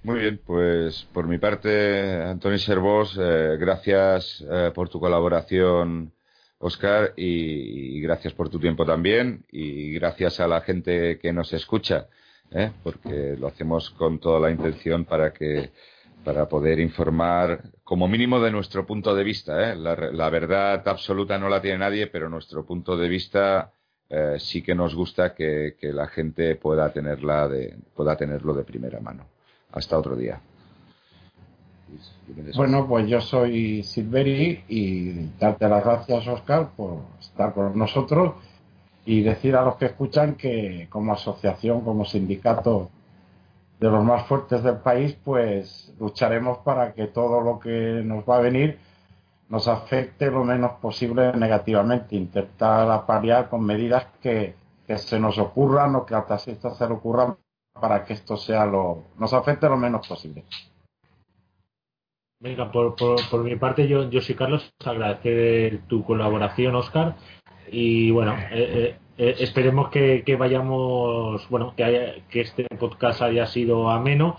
[0.01, 6.13] Muy bien, pues por mi parte, Antonio Servos, eh, gracias eh, por tu colaboración,
[6.59, 12.07] Oscar, y, gracias por tu tiempo también, y gracias a la gente que nos escucha,
[12.51, 12.71] ¿eh?
[12.83, 15.71] porque lo hacemos con toda la intención para que
[16.23, 19.71] para poder informar como mínimo de nuestro punto de vista.
[19.71, 19.75] ¿eh?
[19.75, 23.71] La, verdad absoluta no la tiene nadie, pero nuestro punto de vista
[24.09, 28.99] eh, sí que nos gusta que, la gente pueda tenerla de, pueda tenerlo de primera
[28.99, 29.25] mano.
[29.71, 30.39] Hasta otro día.
[32.55, 38.35] Bueno, pues yo soy Silveri y darte las gracias, Oscar, por estar con nosotros
[39.05, 42.91] y decir a los que escuchan que como asociación, como sindicato
[43.79, 48.37] de los más fuertes del país, pues lucharemos para que todo lo que nos va
[48.37, 48.79] a venir
[49.49, 54.55] nos afecte lo menos posible negativamente, intentar apalear con medidas que,
[54.87, 57.35] se nos ocurran o que a taxistas se le ocurran
[57.73, 60.45] para que esto sea lo nos afecte lo menos posible.
[62.39, 67.15] Venga, por, por, mi parte yo, yo soy Carlos, agradecer tu colaboración, Oscar,
[67.69, 73.89] y bueno, eh, eh eh, esperemos que, vayamos, bueno, que, que este podcast haya sido
[73.89, 74.37] ameno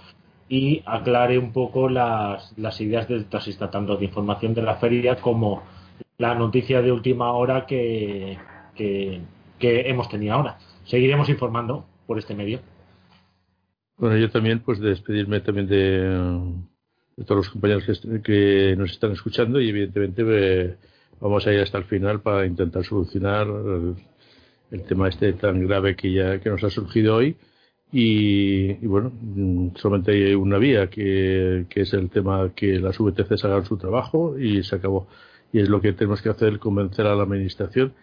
[0.48, 5.16] y aclare un poco las, las ideas del taxista, tanto de información de la feria
[5.16, 5.62] como
[6.16, 8.38] la noticia de última hora que,
[9.60, 10.58] hemos tenido ahora.
[10.84, 12.60] Seguiremos informando por este medio.
[13.98, 19.60] Bueno, yo también, pues, despedirme también de, todos los compañeros que, que, nos están escuchando
[19.60, 20.76] y, evidentemente, eh,
[21.20, 23.46] vamos a ir hasta el final para intentar solucionar
[24.70, 27.36] el tema este tan grave que ya que nos ha surgido hoy.
[27.90, 29.12] Y, bueno
[29.76, 34.38] solamente hay una vía que, que, es el tema que las VTCs hagan su trabajo
[34.38, 35.08] y se acabó.
[35.52, 37.94] Y es lo que tenemos que hacer convencer a la administración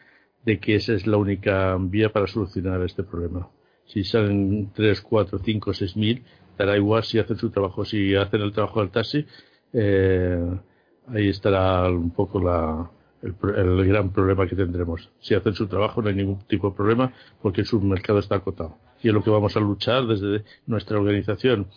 [0.44, 3.50] de que esa es la única vía para solucionar este problema.
[3.86, 6.24] Si salen 3, 4, 5, 6 mil
[6.58, 7.86] dará igual si hacen su trabajo.
[7.86, 9.26] Si hacen el trabajo del taxi
[9.74, 10.60] eh,
[11.08, 12.90] ahí estará un poco la,
[13.22, 15.10] el, gran problema que tendremos.
[15.20, 18.78] Si hacen su trabajo no hay ningún tipo de problema porque su mercado está acotado.
[19.02, 21.68] Y es lo que vamos a luchar desde nuestra organización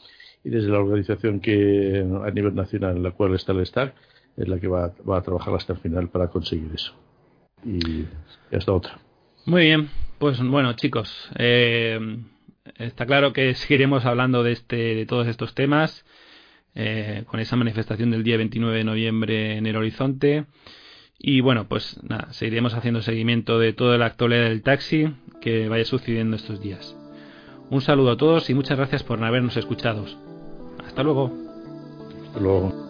[0.44, 3.94] y desde la organización que a nivel nacional en la cual está el STAC
[4.36, 6.94] es la que va, a trabajar hasta el final para conseguir eso.
[7.64, 8.06] Y,
[8.54, 8.98] hasta otra.
[9.46, 11.98] Muy bien, pues bueno chicos, eh,
[12.76, 16.04] está claro que seguiremos hablando de, este, de todos estos temas
[16.74, 20.46] eh, con esa manifestación del día 29 de noviembre en el horizonte.
[21.18, 25.84] Y bueno, pues nada, seguiremos haciendo seguimiento de toda la actualidad del taxi que vaya
[25.84, 26.96] sucediendo estos días.
[27.70, 30.06] Un saludo a todos y muchas gracias por habernos escuchado.
[30.86, 31.32] Hasta luego.
[32.26, 32.87] Hasta luego.